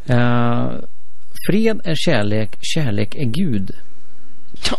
[0.10, 0.80] Uh,
[1.47, 3.72] fred är kärlek, kärlek är Gud.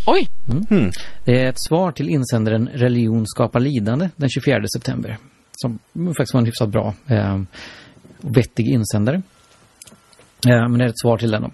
[0.07, 0.29] Oj!
[0.51, 0.67] Mm.
[0.71, 0.91] Mm.
[1.25, 5.19] Det är ett svar till insändaren Religion skapar lidande den 24 september.
[5.53, 5.79] som
[6.17, 7.43] faktiskt var en hyfsat bra eh,
[8.23, 9.23] och vettig insändare.
[10.49, 11.51] Eh, men det är ett svar till den.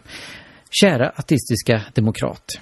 [0.71, 2.61] Kära ateistiska demokrat.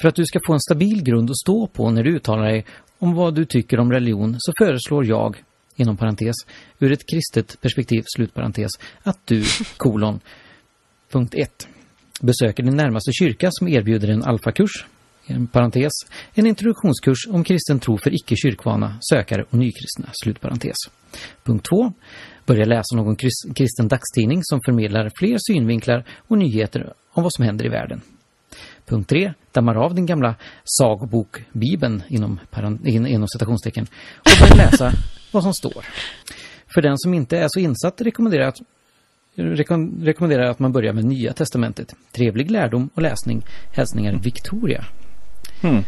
[0.00, 2.64] För att du ska få en stabil grund att stå på när du uttalar dig
[2.98, 5.36] om vad du tycker om religion så föreslår jag,
[5.78, 6.36] inom parentes,
[6.78, 8.70] ur ett kristet perspektiv, slutparentes,
[9.02, 9.44] att du,
[9.76, 10.20] kolon,
[11.10, 11.68] punkt 1,
[12.20, 14.86] besöker din närmaste kyrka som erbjuder en alfakurs,
[15.26, 15.92] en parentes,
[16.34, 20.76] en introduktionskurs om kristen tro för icke-kyrkvana, sökare och nykristna, slutparentes.
[21.44, 21.92] Punkt 2.
[22.46, 23.16] Börja läsa någon
[23.54, 28.00] kristen dagstidning som förmedlar fler synvinklar och nyheter om vad som händer i världen.
[28.86, 29.32] Punkt 3.
[29.52, 32.40] Dammar av din gamla sagobok Bibeln inom,
[32.86, 34.92] inom citationstecken och börja läsa
[35.30, 35.84] vad som står.
[36.74, 38.60] För den som inte är så insatt rekommenderar jag att
[40.02, 41.94] rekommenderar att man börjar med Nya Testamentet.
[42.12, 43.46] Trevlig lärdom och läsning.
[43.72, 44.84] Hälsningar Victoria.
[45.60, 45.84] Mm.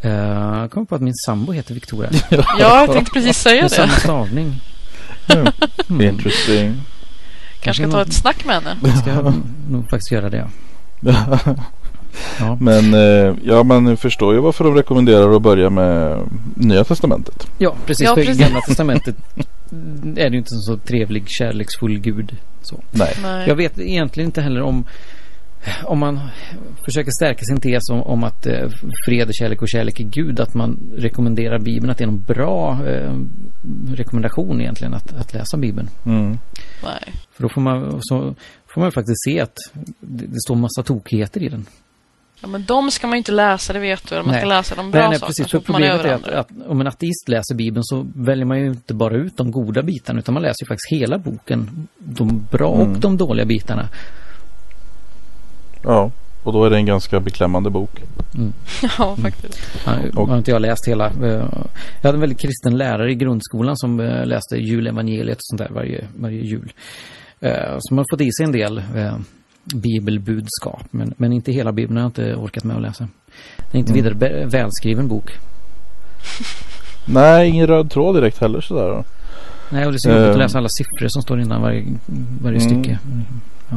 [0.00, 2.10] Jag kom på att min sambo heter Victoria.
[2.30, 3.68] ja, jag tänkte precis säga det.
[3.68, 4.60] Samma stavning.
[5.88, 6.00] Mm.
[6.00, 6.80] Interesting.
[7.60, 8.76] Kanske ska ta ett snack med henne.
[8.82, 9.32] Jag ska
[9.68, 10.50] nog faktiskt göra det.
[11.00, 11.38] Ja.
[12.60, 16.18] Men eh, ja, man förstår ju varför de rekommenderar att börja med
[16.56, 17.46] Nya Testamentet.
[17.58, 18.06] Ja, precis.
[18.06, 18.36] Ja, precis.
[18.36, 19.16] För Gamla Testamentet
[20.16, 22.36] är det ju inte en så trevlig, kärleksfull gud.
[22.62, 22.80] Så.
[22.90, 23.14] Nej.
[23.22, 23.48] Nej.
[23.48, 24.84] Jag vet egentligen inte heller om
[25.84, 26.20] om man
[26.84, 28.68] försöker stärka sin tes om, om att eh,
[29.06, 32.22] fred är kärlek och kärlek är Gud, att man rekommenderar Bibeln, att det är en
[32.22, 33.20] bra eh,
[33.88, 35.88] rekommendation egentligen att, att läsa Bibeln.
[36.06, 36.38] Mm.
[36.84, 37.14] Nej.
[37.32, 38.34] För då får man, så,
[38.74, 39.56] får man faktiskt se att
[40.00, 41.66] det, det står massa tokigheter i den.
[42.40, 44.14] Ja, men de ska man ju inte läsa, det vet du.
[44.14, 44.40] Man nej.
[44.40, 45.26] ska läsa de bra nej, nej, sakerna.
[45.26, 48.66] Precis, för problemet är att, att, om en ateist läser Bibeln så väljer man ju
[48.66, 51.88] inte bara ut de goda bitarna utan man läser ju faktiskt hela boken.
[51.98, 52.92] De bra mm.
[52.92, 53.88] och de dåliga bitarna.
[55.82, 56.10] Ja,
[56.44, 58.02] och då är det en ganska beklämmande bok.
[58.34, 58.52] Mm.
[58.98, 59.86] Ja, faktiskt.
[59.86, 60.10] Mm.
[60.14, 61.06] Ja, har inte jag läst hela.
[61.06, 61.48] Eh,
[62.00, 65.70] jag hade en väldigt kristen lärare i grundskolan som eh, läste julevangeliet och sånt där
[65.74, 66.72] varje, varje jul.
[67.40, 68.82] Eh, så man har fått i sig en del
[69.64, 70.82] bibelbudskap.
[70.90, 73.08] Men, men inte hela bibeln har jag inte orkat med att läsa.
[73.70, 74.04] Det är inte mm.
[74.04, 75.30] vidare välskriven bok.
[77.06, 79.04] Nej, ingen röd tråd direkt heller sådär.
[79.70, 81.84] Nej, och det är så jobbigt uh, att läsa alla siffror som står innan varje,
[82.42, 82.70] varje mm.
[82.70, 82.98] stycke.
[83.70, 83.76] Ja.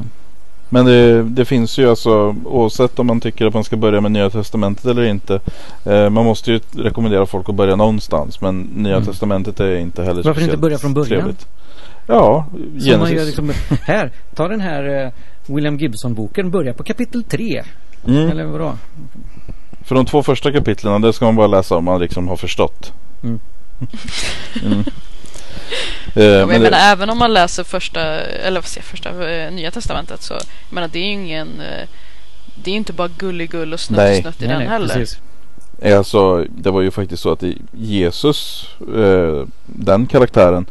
[0.70, 4.12] Men det, det, finns ju alltså oavsett om man tycker att man ska börja med
[4.12, 5.40] Nya Testamentet eller inte.
[5.86, 8.42] Eh, man måste ju rekommendera folk att börja någonstans.
[8.42, 9.06] Men Nya mm.
[9.06, 11.08] Testamentet är inte heller Varför inte börja från början?
[11.08, 11.48] Trevligt.
[12.08, 12.46] Ja,
[12.80, 13.26] Genesis.
[13.26, 15.12] Liksom, här, ta den här uh,
[15.50, 16.52] William Gibson-boken.
[16.52, 17.64] Börja på kapitel 3.
[18.08, 18.30] Mm.
[18.30, 18.78] Eller vadå?
[19.86, 22.94] För de två första kapitlen, det ska man bara läsa om man liksom har förstått.
[23.24, 23.40] Mm.
[24.64, 24.84] mm.
[26.18, 29.72] Uh, jag men menar, även om man läser första, eller vad säger första, uh, nya
[29.72, 31.88] testamentet så, jag menar, det är ju ingen, uh,
[32.56, 34.94] det är inte bara gulligull och snutt, snutt i nej, den nej, heller.
[34.94, 35.20] Precis.
[35.84, 40.66] Alltså, det var ju faktiskt så att Jesus, eh, den karaktären,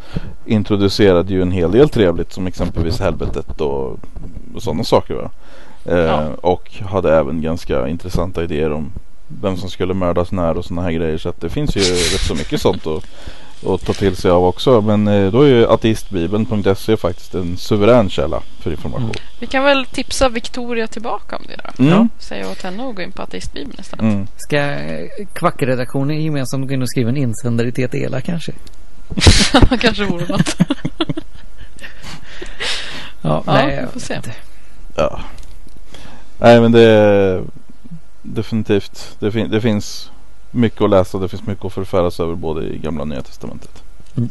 [0.46, 3.98] introducerade ju en hel del trevligt som exempelvis helvetet och,
[4.54, 5.14] och sådana saker.
[5.14, 5.30] Va?
[5.84, 6.28] Eh, ja.
[6.40, 8.92] Och hade även ganska intressanta idéer om
[9.42, 11.18] vem som skulle mördas när och sådana här grejer.
[11.18, 13.04] Så att det finns ju rätt så mycket sånt att,
[13.66, 14.80] att ta till sig av också.
[14.80, 19.04] Men eh, då är ju ateistbibeln.se faktiskt en suverän källa för information.
[19.04, 19.16] Mm.
[19.38, 21.84] Vi kan väl tipsa Victoria tillbaka om det då.
[21.84, 21.94] Mm.
[21.94, 22.08] Ja.
[22.18, 24.02] Säga åt henne att gå in på ateistbibeln istället.
[24.02, 24.26] Mm.
[24.36, 28.52] Ska eh, Kvackredaktionen gemensamt gå in och skriva en insändare i TTELA kanske?
[29.80, 30.56] kanske vore något.
[33.22, 34.20] ja, ja, nej, vi får se.
[34.96, 35.20] Ja.
[36.38, 37.42] Nej men det
[38.26, 39.16] definitivt.
[39.18, 40.10] Det, fin det finns
[40.56, 41.18] mycket att läsa.
[41.18, 43.82] Det finns mycket att förfäras över både i gamla och nya testamentet.
[44.16, 44.30] Mm.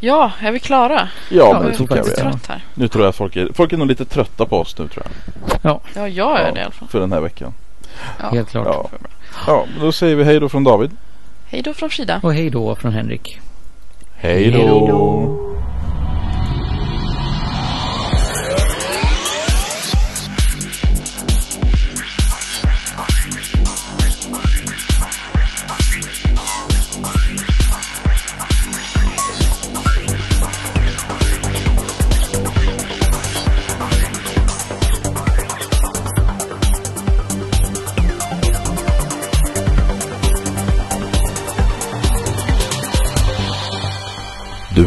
[0.00, 1.08] Ja, är vi klara?
[1.30, 2.38] Ja, ja men det tycker jag vi är.
[2.48, 2.64] Här.
[2.74, 5.58] Nu tror jag folk är, folk är nog lite trötta på oss nu tror jag.
[5.62, 6.88] Ja, ja jag är ja, det i alla fall.
[6.88, 7.54] För den här veckan.
[8.20, 8.28] Ja.
[8.28, 8.66] Helt klart.
[8.66, 8.98] Ja.
[9.46, 10.90] ja, då säger vi hej då från David.
[11.46, 12.20] Hej då från Frida.
[12.22, 13.40] Och hej då från Henrik.
[14.16, 15.47] Hej då.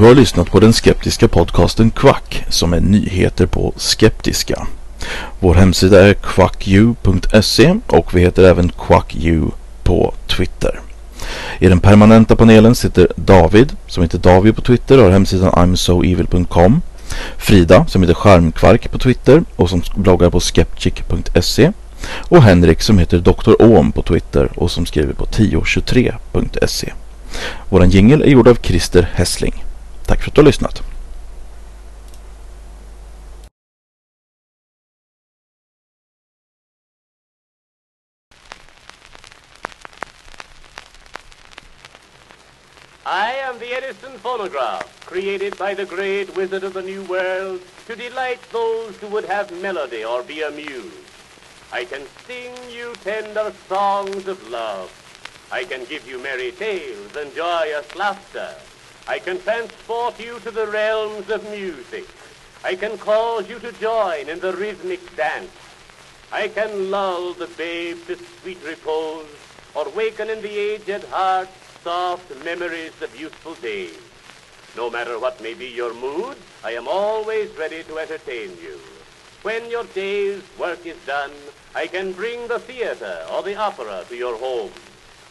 [0.07, 4.67] Har lyssnat på den skeptiska podcasten Quack som är nyheter på skeptiska.
[5.39, 9.41] Vår hemsida är quacku.se och vi heter även quacku
[9.83, 10.79] på Twitter.
[11.59, 16.81] I den permanenta panelen sitter David som heter David på Twitter och har hemsidan imsoevil.com.
[17.37, 21.71] Frida som heter Charmkvark på Twitter och som bloggar på skeptic.se.
[22.07, 23.53] Och Henrik som heter Dr.
[23.59, 26.93] Ohm på Twitter och som skriver på 1023.se.
[27.69, 29.63] Våran jingel är gjord av Christer Hessling.
[30.11, 30.83] Tack för att du har lyssnat.
[43.05, 47.95] I am the Edison phonograph, created by the great wizard of the New World to
[47.95, 51.07] delight those who would have melody or be amused.
[51.71, 54.89] I can sing you tender songs of love.
[55.51, 58.70] I can give you merry tales and joyous laughter.
[59.07, 62.07] I can transport you to the realms of music.
[62.63, 65.51] I can cause you to join in the rhythmic dance.
[66.31, 69.25] I can lull the babe to sweet repose
[69.73, 71.49] or waken in the aged heart
[71.83, 73.97] soft memories of youthful days.
[74.77, 78.79] No matter what may be your mood, I am always ready to entertain you.
[79.41, 81.31] When your day's work is done,
[81.73, 84.71] I can bring the theater or the opera to your home.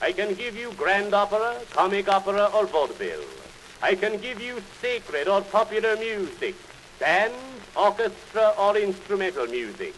[0.03, 3.40] I can give you grand opera, comic opera, or vaudeville.
[3.83, 6.55] I can give you sacred or popular music,
[6.99, 7.35] band,
[7.75, 9.95] orchestra, or instrumental music.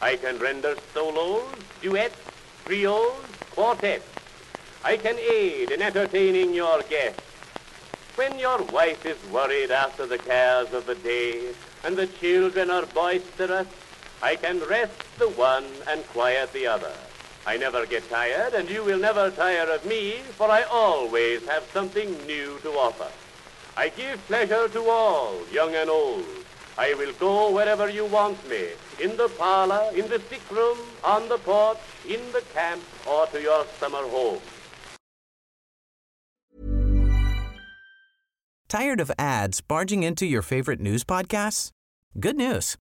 [0.00, 1.42] I can render solos,
[1.82, 2.20] duets,
[2.66, 4.06] trios, quartets.
[4.84, 7.18] I can aid in entertaining your guests.
[8.14, 11.52] When your wife is worried after the cares of the day
[11.84, 13.66] and the children are boisterous,
[14.22, 16.92] I can rest the one and quiet the other.
[17.46, 21.62] I never get tired, and you will never tire of me, for I always have
[21.72, 23.06] something new to offer.
[23.76, 26.26] I give pleasure to all, young and old.
[26.76, 28.70] I will go wherever you want me,
[29.00, 31.78] in the parlor, in the sick room, on the porch,
[32.08, 34.40] in the camp, or to your summer home.
[38.68, 41.70] Tired of ads barging into your favorite news podcasts?
[42.18, 42.76] Good news.